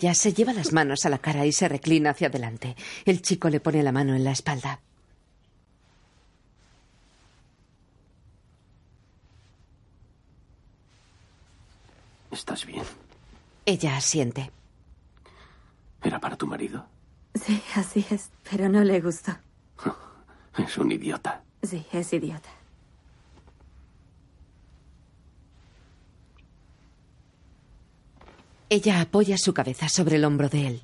[0.00, 2.74] Ella se lleva las manos a la cara y se reclina hacia adelante.
[3.04, 4.80] El chico le pone la mano en la espalda.
[12.30, 12.84] ¿Estás bien?
[13.66, 14.50] Ella asiente.
[16.02, 16.86] ¿Era para tu marido?
[17.34, 19.32] Sí, así es, pero no le gustó.
[20.56, 21.42] Es un idiota.
[21.62, 22.48] Sí, es idiota.
[28.72, 30.82] Ella apoya su cabeza sobre el hombro de él.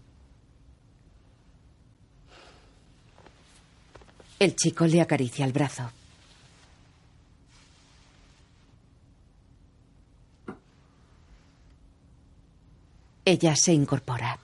[4.40, 5.88] El chico le acaricia el brazo.
[13.24, 14.36] Ella se incorpora.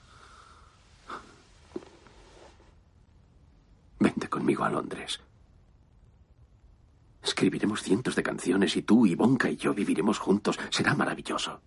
[3.99, 5.19] Vente conmigo a Londres.
[7.21, 10.57] Escribiremos cientos de canciones y tú, Ivonka y yo viviremos juntos.
[10.69, 11.61] Será maravilloso.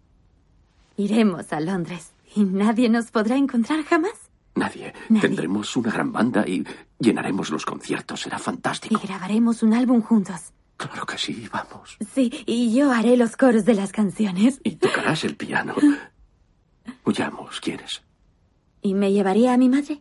[0.97, 4.31] Iremos a Londres y nadie nos podrá encontrar jamás.
[4.55, 4.95] Nadie.
[5.21, 6.65] Tendremos una gran banda y
[6.99, 8.23] llenaremos los conciertos.
[8.23, 8.99] Será fantástico.
[9.03, 10.53] Y grabaremos un álbum juntos.
[10.79, 11.97] Claro que sí, vamos.
[12.15, 14.61] Sí, y yo haré los coros de las canciones.
[14.65, 15.75] Y tocarás el piano.
[17.05, 18.03] Huyamos, ¿quieres?
[18.83, 20.01] ¿Y me llevaría a mi madre?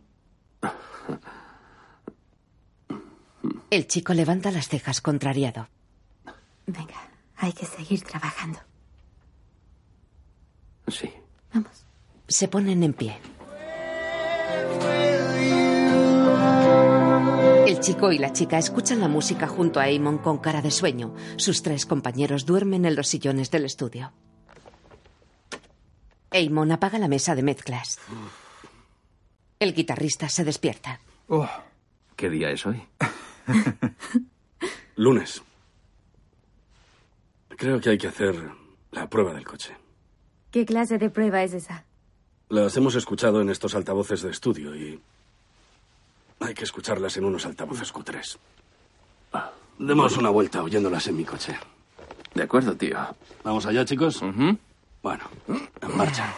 [3.70, 5.68] El chico levanta las cejas contrariado.
[6.66, 6.94] Venga,
[7.36, 8.58] hay que seguir trabajando.
[10.88, 11.10] Sí.
[12.28, 13.18] Se ponen en pie.
[17.66, 21.14] El chico y la chica escuchan la música junto a Eamon con cara de sueño.
[21.36, 24.12] Sus tres compañeros duermen en los sillones del estudio.
[26.30, 27.98] Eamon apaga la mesa de mezclas.
[29.58, 31.00] El guitarrista se despierta.
[32.14, 32.82] ¿Qué día es hoy?
[34.96, 35.42] Lunes.
[37.48, 38.36] Creo que hay que hacer
[38.92, 39.76] la prueba del coche.
[40.50, 41.84] ¿Qué clase de prueba es esa?
[42.48, 45.00] Las hemos escuchado en estos altavoces de estudio y
[46.40, 48.38] hay que escucharlas en unos altavoces cutres.
[49.78, 51.54] Demos una vuelta oyéndolas en mi coche.
[52.34, 52.96] De acuerdo, tío.
[53.44, 54.22] ¿Vamos allá, chicos?
[55.02, 56.32] Bueno, en marcha.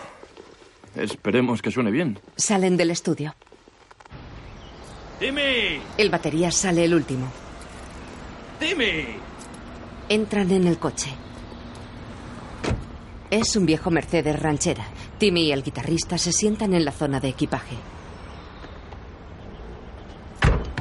[0.96, 2.18] Esperemos que suene bien.
[2.36, 3.34] Salen del estudio.
[5.20, 5.80] ¡Timmy!
[5.96, 7.30] El batería sale el último.
[8.58, 9.16] ¡Timmy!
[10.08, 11.14] Entran en el coche.
[13.30, 14.86] Es un viejo Mercedes ranchera.
[15.18, 17.76] Timmy y el guitarrista se sientan en la zona de equipaje.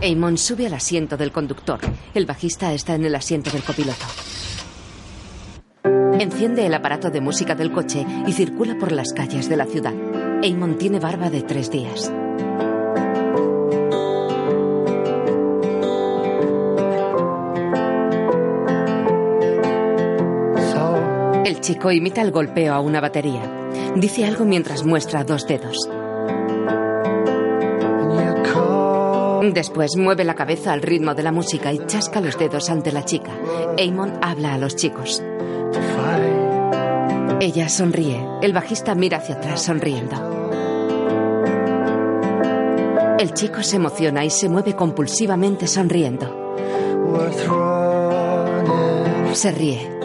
[0.02, 1.80] Eamon sube al asiento del conductor.
[2.14, 4.06] El bajista está en el asiento del copiloto.
[6.19, 9.94] Enciende el aparato de música del coche y circula por las calles de la ciudad.
[10.41, 12.11] Eamon tiene barba de tres días.
[21.68, 23.41] Chico imita el golpeo a una batería.
[23.98, 25.89] Dice algo mientras muestra dos dedos.
[29.53, 33.03] Después mueve la cabeza al ritmo de la música y chasca los dedos ante la
[33.03, 33.31] chica.
[33.76, 35.22] Eamon habla a los chicos.
[37.41, 38.26] Ella sonríe.
[38.41, 40.15] El bajista mira hacia atrás sonriendo.
[43.19, 46.56] El chico se emociona y se mueve compulsivamente sonriendo.
[49.34, 49.97] Se ríe.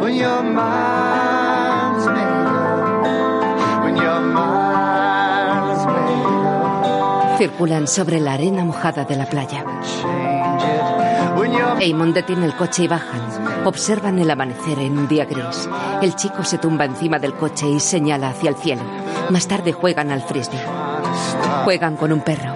[0.00, 9.04] When your mind's made up, when your mind's made up, Circulan sobre la arena mojada
[9.04, 9.64] de la playa.
[11.80, 13.20] Eamon detiene el coche y bajan.
[13.64, 15.68] Observan el amanecer en un día gris.
[16.02, 18.82] El chico se tumba encima del coche y señala hacia el cielo.
[19.30, 20.60] Más tarde juegan al frisbee.
[21.64, 22.54] Juegan con un perro.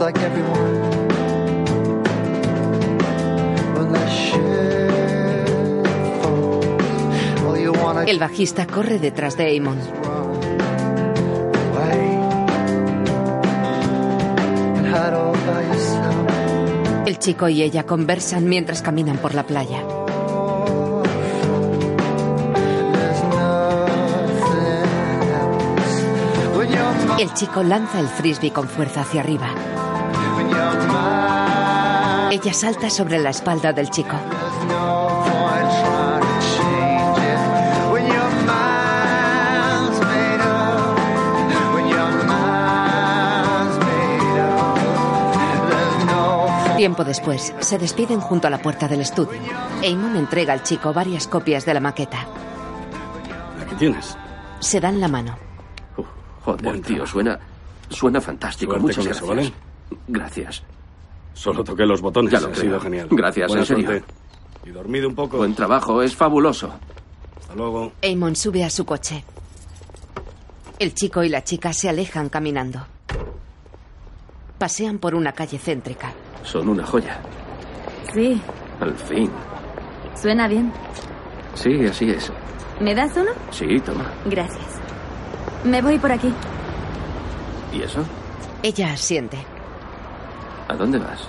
[0.00, 0.69] like everyone.
[8.10, 9.86] El bajista corre detrás de yourself.
[17.06, 19.84] El chico y ella conversan mientras caminan por la playa.
[27.16, 29.54] El chico lanza el frisbee con fuerza hacia arriba.
[32.32, 34.16] Ella salta sobre la espalda del chico.
[46.80, 49.38] Tiempo después, se despiden junto a la puerta del estudio.
[49.82, 52.26] Eamon entrega al chico varias copias de la maqueta.
[53.60, 54.16] Aquí tienes.
[54.60, 55.36] Se dan la mano.
[56.42, 57.38] Joder, tío, suena,
[57.90, 58.72] suena fantástico.
[58.72, 59.52] Suerte Muchas con eso, gracias.
[59.90, 60.00] ¿vale?
[60.08, 60.62] Gracias.
[61.34, 62.32] Solo toqué los botones.
[62.32, 62.62] Ya lo ha creo.
[62.62, 63.08] sido genial.
[63.10, 63.86] Gracias, Buena en serio.
[63.86, 64.14] suerte.
[64.64, 65.36] Y dormido un poco.
[65.36, 66.72] Buen trabajo, es fabuloso.
[67.42, 67.92] Hasta luego.
[68.00, 69.22] Eamon sube a su coche.
[70.78, 72.86] El chico y la chica se alejan caminando.
[74.56, 76.14] Pasean por una calle céntrica.
[76.44, 77.18] Son una joya.
[78.12, 78.40] Sí,
[78.80, 79.30] Al fin.
[80.14, 80.72] suena bien.
[81.54, 82.32] Sí, así es.
[82.80, 83.30] ¿Me das uno?
[83.50, 84.04] Sí, toma.
[84.26, 84.80] Gracias.
[85.64, 86.32] Me voy por aquí.
[87.72, 88.02] ¿Y eso?
[88.62, 89.38] Ella asiente.
[90.68, 91.28] ¿A dónde vas?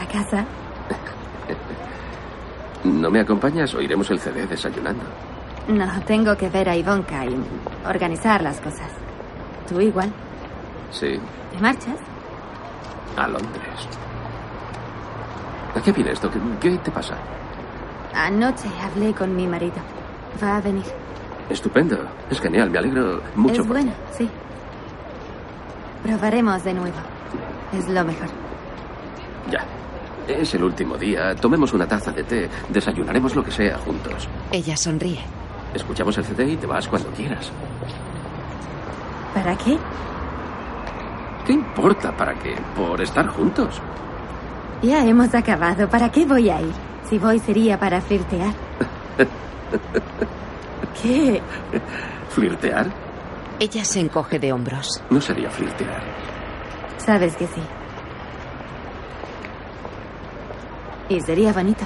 [0.00, 0.44] A casa.
[2.84, 5.04] ¿No me acompañas o iremos el CD desayunando?
[5.68, 7.36] No, tengo que ver a Ivonka y
[7.86, 8.90] organizar las cosas.
[9.68, 10.12] ¿Tú igual?
[10.90, 11.18] Sí,
[11.52, 11.96] ¿Te marchas?
[13.16, 13.88] a Londres.
[15.74, 16.30] ¿A qué viene esto?
[16.30, 17.16] ¿Qué, qué te pasa?
[18.14, 19.76] Anoche hablé con mi marido.
[20.42, 20.84] Va a venir.
[21.48, 21.98] Estupendo.
[22.30, 22.70] Es genial.
[22.70, 23.62] Me alegro mucho.
[23.62, 24.28] es por bueno, sí.
[26.02, 26.96] Probaremos de nuevo.
[27.72, 28.28] Es lo mejor.
[29.50, 29.64] Ya.
[30.28, 31.34] Es el último día.
[31.34, 32.48] Tomemos una taza de té.
[32.68, 34.28] Desayunaremos lo que sea juntos.
[34.50, 35.20] Ella sonríe.
[35.74, 37.50] Escuchamos el CD y te vas cuando quieras.
[39.34, 39.78] ¿Para qué?
[41.46, 42.14] ¿Qué importa?
[42.16, 42.54] ¿Para qué?
[42.76, 43.80] Por estar juntos.
[44.82, 45.88] Ya hemos acabado.
[45.88, 46.72] ¿Para qué voy a ir?
[47.08, 48.52] Si voy sería para flirtear.
[51.02, 51.40] ¿Qué?
[52.30, 52.86] ¿Flirtear?
[53.60, 55.02] Ella se encoge de hombros.
[55.10, 56.02] No sería flirtear.
[56.98, 57.62] Sabes que sí.
[61.08, 61.84] Y sería bonito.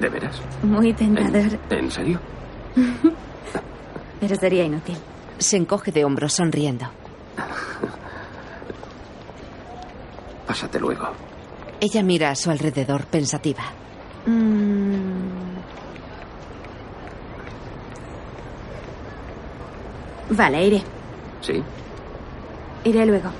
[0.00, 0.40] ¿De veras?
[0.62, 1.58] Muy tentador.
[1.70, 2.20] ¿En serio?
[4.20, 4.96] Pero sería inútil.
[5.38, 6.86] Se encoge de hombros sonriendo.
[10.46, 11.08] Pásate luego.
[11.80, 13.62] Ella mira a su alrededor pensativa.
[14.26, 15.18] Mm.
[20.30, 20.82] Vale, iré.
[21.40, 21.62] ¿Sí?
[22.84, 23.30] Iré luego.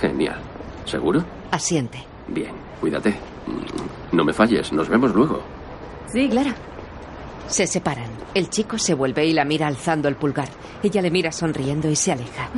[0.00, 0.36] Genial.
[0.84, 1.24] ¿Seguro?
[1.50, 1.98] Asiente.
[2.28, 2.52] Bien.
[2.80, 3.14] Cuídate.
[4.12, 4.72] No me falles.
[4.72, 5.42] Nos vemos luego.
[6.06, 6.50] Sí, claro.
[7.48, 8.10] Se separan.
[8.34, 10.48] El chico se vuelve y la mira alzando el pulgar.
[10.82, 12.48] Ella le mira sonriendo y se aleja.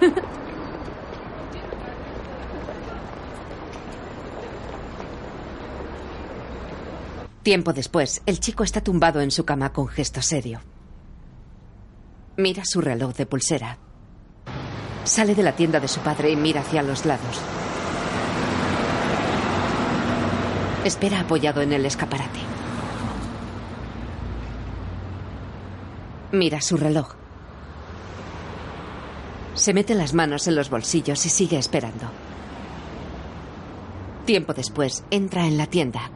[7.44, 10.62] Tiempo después, el chico está tumbado en su cama con gesto serio.
[12.38, 13.76] Mira su reloj de pulsera.
[15.04, 17.38] Sale de la tienda de su padre y mira hacia los lados.
[20.86, 22.40] Espera apoyado en el escaparate.
[26.32, 27.14] Mira su reloj.
[29.52, 32.06] Se mete las manos en los bolsillos y sigue esperando.
[34.24, 36.10] Tiempo después, entra en la tienda.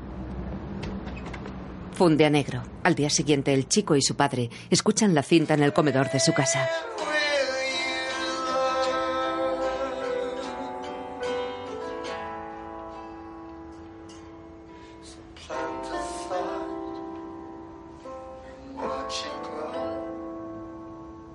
[1.99, 2.63] Funde a negro.
[2.85, 6.21] Al día siguiente, el chico y su padre escuchan la cinta en el comedor de
[6.21, 6.71] su casa.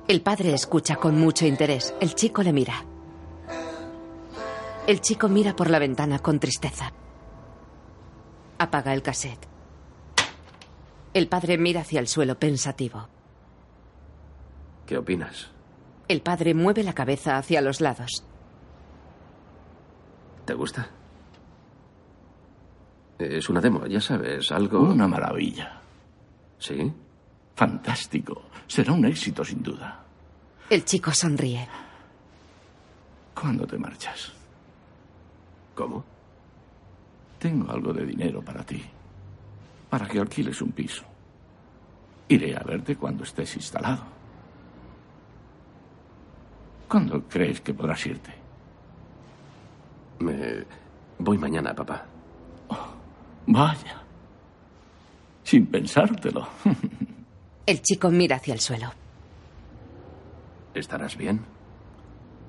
[0.08, 1.94] El padre escucha con mucho interés.
[2.00, 2.86] El chico le mira.
[4.88, 6.94] El chico mira por la ventana con tristeza.
[8.60, 9.53] Apaga el cassette.
[11.14, 13.08] El padre mira hacia el suelo pensativo.
[14.86, 15.52] ¿Qué opinas?
[16.08, 18.24] El padre mueve la cabeza hacia los lados.
[20.46, 20.90] ¿Te gusta?
[23.20, 24.80] Es una demo, ya sabes, algo...
[24.82, 25.80] Una maravilla.
[26.58, 26.92] ¿Sí?
[27.56, 28.44] Fantástico.
[28.68, 30.04] Será un éxito, sin duda.
[30.70, 31.68] El chico sonríe.
[33.40, 34.34] ¿Cuándo te marchas?
[35.76, 36.04] ¿Cómo?
[37.40, 38.84] Tengo algo de dinero para ti.
[39.94, 41.04] Para que alquiles un piso.
[42.28, 44.02] Iré a verte cuando estés instalado.
[46.88, 48.34] ¿Cuándo crees que podrás irte?
[50.18, 50.66] Me...
[51.20, 52.08] Voy mañana, papá.
[53.46, 54.02] Vaya.
[55.44, 56.48] Sin pensártelo.
[57.68, 58.92] El chico mira hacia el suelo.
[60.74, 61.40] ¿Estarás bien?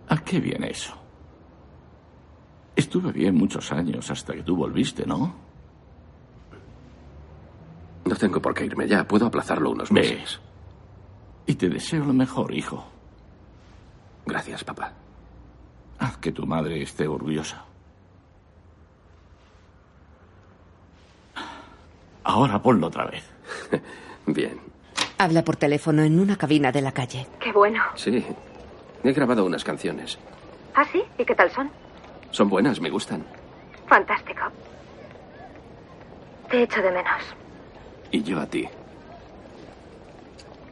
[0.08, 0.94] ¿A qué viene eso?
[2.74, 5.43] Estuve bien muchos años hasta que tú volviste, ¿no?
[8.04, 9.04] No tengo por qué irme ya.
[9.06, 10.40] Puedo aplazarlo unos meses.
[11.46, 12.84] Y te deseo lo mejor, hijo.
[14.26, 14.92] Gracias, papá.
[15.98, 17.64] Haz que tu madre esté orgullosa.
[22.24, 23.24] Ahora ponlo otra vez.
[24.26, 24.58] Bien.
[25.18, 27.26] Habla por teléfono en una cabina de la calle.
[27.38, 27.82] Qué bueno.
[27.94, 28.24] Sí.
[29.02, 30.18] He grabado unas canciones.
[30.74, 31.02] ¿Ah, sí?
[31.18, 31.70] ¿Y qué tal son?
[32.30, 33.24] Son buenas, me gustan.
[33.86, 34.40] Fantástico.
[36.50, 37.22] Te echo de menos.
[38.14, 38.64] Y yo a ti.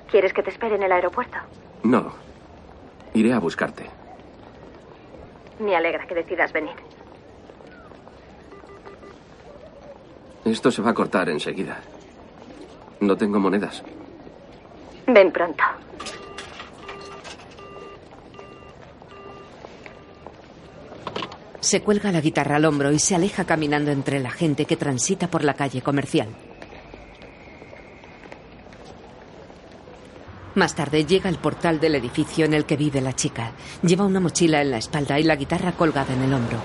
[0.09, 1.39] ¿Quieres que te espere en el aeropuerto?
[1.83, 2.13] No.
[3.15, 3.85] Iré a buscarte.
[5.59, 6.77] Me alegra que decidas venir.
[10.45, 11.81] Esto se va a cortar enseguida.
[13.01, 13.83] No tengo monedas.
[15.09, 15.65] Ven pronto.
[21.59, 25.27] Se cuelga la guitarra al hombro y se aleja caminando entre la gente que transita
[25.27, 26.29] por la calle comercial.
[30.55, 33.53] Más tarde llega al portal del edificio en el que vive la chica.
[33.83, 36.59] Lleva una mochila en la espalda y la guitarra colgada en el hombro.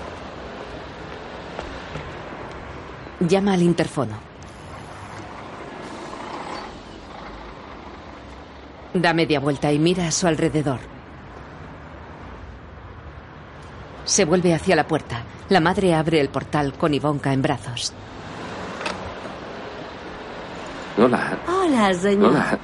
[3.20, 4.16] Llama al interfono.
[8.92, 10.80] Da media vuelta y mira a su alrededor.
[14.04, 15.22] Se vuelve hacia la puerta.
[15.48, 17.92] La madre abre el portal con Ivonka en brazos.
[20.98, 21.38] Hola.
[21.46, 22.30] Hola, señor.
[22.30, 22.58] Hola.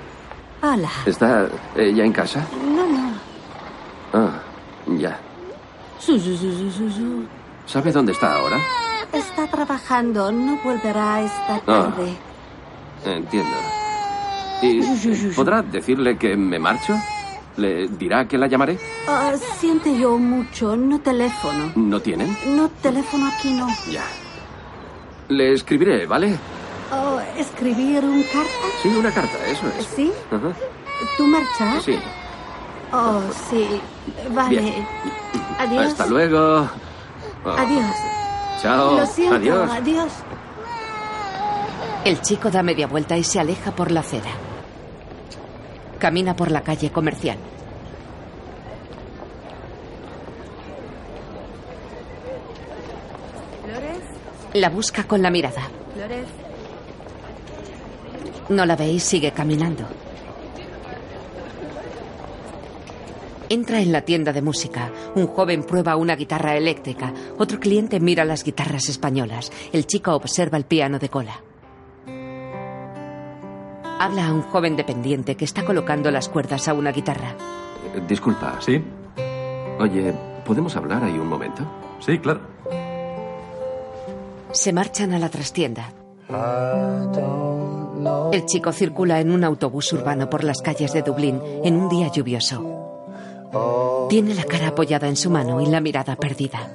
[0.66, 0.88] Hola.
[1.04, 1.46] ¿Está
[1.76, 2.46] ella en casa?
[2.74, 3.12] No, no.
[4.14, 4.40] Ah,
[4.96, 5.18] ya.
[7.66, 8.56] ¿Sabe dónde está ahora?
[9.12, 10.32] Está trabajando.
[10.32, 11.60] No volverá esta Ah.
[11.66, 12.16] tarde.
[13.04, 13.56] Entiendo.
[14.62, 14.80] ¿Y
[15.36, 16.94] podrá decirle que me marcho?
[17.58, 18.78] ¿Le dirá que la llamaré?
[19.06, 20.74] Ah, siente yo mucho.
[20.76, 21.72] No teléfono.
[21.76, 22.34] ¿No tienen?
[22.56, 23.66] No teléfono aquí, no.
[23.90, 24.04] Ya.
[25.28, 26.38] Le escribiré, ¿vale?
[26.92, 28.66] Oh, ¿Escribir un carta?
[28.82, 29.86] Sí, una carta, eso es.
[29.86, 30.12] ¿Sí?
[30.30, 30.52] Ajá.
[31.16, 31.84] ¿Tú marchas?
[31.84, 31.98] Sí.
[32.92, 33.20] Oh,
[33.50, 33.80] sí.
[34.30, 34.60] Vale.
[34.60, 34.86] Bien.
[35.58, 35.86] Adiós.
[35.86, 36.68] Hasta luego.
[37.44, 37.96] Oh, Adiós.
[38.62, 38.96] Chao.
[38.98, 39.34] Lo siento.
[39.36, 39.70] Adiós.
[39.70, 40.12] Adiós.
[42.04, 44.30] El chico da media vuelta y se aleja por la acera.
[45.98, 47.38] Camina por la calle comercial.
[53.64, 54.02] ¿Flores?
[54.54, 55.62] La busca con la mirada.
[55.94, 56.26] ¿Flores?
[58.48, 59.84] No la ve y sigue caminando.
[63.48, 64.90] Entra en la tienda de música.
[65.14, 67.12] Un joven prueba una guitarra eléctrica.
[67.38, 69.52] Otro cliente mira las guitarras españolas.
[69.72, 71.40] El chico observa el piano de cola.
[73.98, 77.34] Habla a un joven dependiente que está colocando las cuerdas a una guitarra.
[77.94, 78.56] Eh, Disculpa.
[78.60, 78.82] ¿Sí?
[79.78, 80.12] Oye,
[80.44, 81.64] ¿podemos hablar ahí un momento?
[82.00, 82.40] Sí, claro.
[84.52, 85.90] Se marchan a la trastienda.
[88.32, 92.08] El chico circula en un autobús urbano por las calles de Dublín en un día
[92.08, 94.06] lluvioso.
[94.08, 96.70] Tiene la cara apoyada en su mano y la mirada perdida.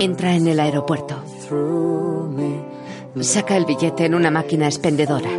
[0.00, 1.16] Entra en el aeropuerto.
[3.20, 5.30] Saca el billete en una máquina expendedora.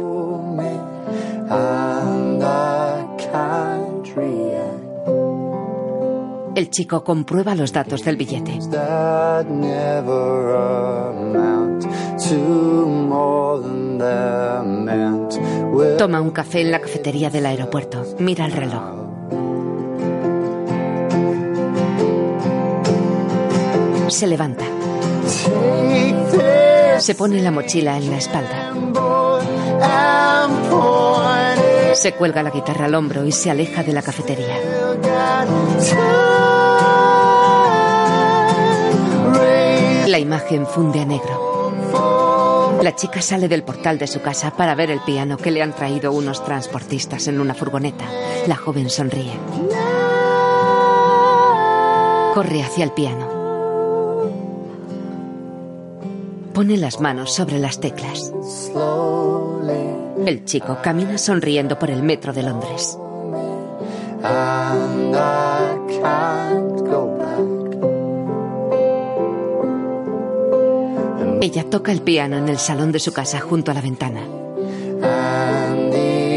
[6.53, 8.59] El chico comprueba los datos del billete.
[15.97, 18.05] Toma un café en la cafetería del aeropuerto.
[18.19, 18.83] Mira el reloj.
[24.07, 24.65] Se levanta.
[26.99, 28.73] Se pone la mochila en la espalda.
[31.93, 34.55] Se cuelga la guitarra al hombro y se aleja de la cafetería.
[40.07, 41.50] La imagen funde a negro.
[42.81, 45.75] La chica sale del portal de su casa para ver el piano que le han
[45.75, 48.05] traído unos transportistas en una furgoneta.
[48.47, 49.33] La joven sonríe.
[52.33, 53.29] Corre hacia el piano.
[56.55, 58.33] Pone las manos sobre las teclas.
[60.25, 62.97] El chico camina sonriendo por el metro de Londres.
[71.41, 74.21] Ella toca el piano en el salón de su casa junto a la ventana.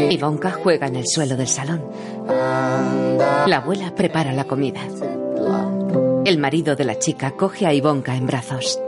[0.09, 1.83] Ivonka juega en el suelo del salón.
[2.27, 4.81] La abuela prepara la comida.
[6.25, 8.79] El marido de la chica coge a Ivonka en brazos.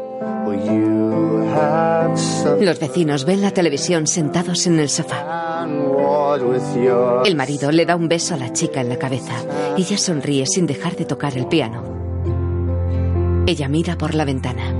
[2.61, 5.65] Los vecinos ven la televisión sentados en el sofá.
[7.26, 9.34] El marido le da un beso a la chica en la cabeza.
[9.77, 11.84] Ella sonríe sin dejar de tocar el piano.
[13.45, 14.77] Ella mira por la ventana.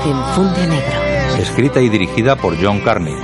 [0.00, 1.38] Imagen funde negro.
[1.38, 3.14] Escrita y dirigida por John Carney.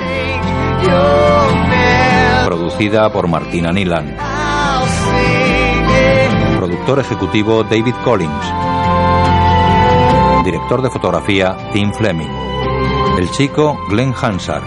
[2.44, 4.16] Producida por Martina Nilan.
[6.56, 8.52] Productor ejecutivo David Collins.
[10.44, 12.30] Director de fotografía Tim Fleming.
[13.18, 14.64] El chico Glenn Hansard.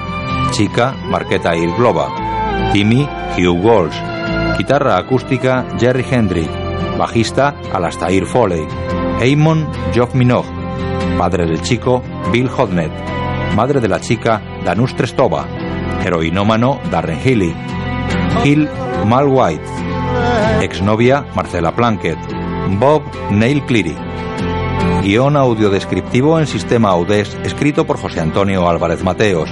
[0.51, 2.71] Chica Marqueta Globa.
[2.73, 3.07] Timmy
[3.37, 3.95] Hugh Walsh.
[4.57, 6.49] Guitarra acústica Jerry Hendrick.
[6.97, 8.67] Bajista Alastair Foley.
[9.21, 10.58] Eamon Geoff Minogue.
[11.19, 12.01] Padre del chico
[12.31, 12.93] Bill Hodnett.
[13.53, 15.45] Madre de la chica Danus Trestova.
[16.01, 17.53] Heroinómano Darren Healy.
[18.45, 18.69] Hill
[19.05, 19.65] Mal White.
[20.61, 22.17] Exnovia Marcela Plunkett.
[22.79, 23.97] Bob Neil Cleary.
[25.03, 29.49] Guión audiodescriptivo en sistema Audes, escrito por José Antonio Álvarez Mateos.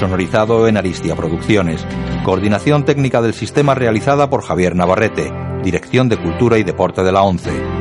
[0.00, 1.86] Sonorizado en Aristia Producciones.
[2.24, 5.30] Coordinación técnica del sistema realizada por Javier Navarrete.
[5.62, 7.79] Dirección de Cultura y Deporte de la ONCE.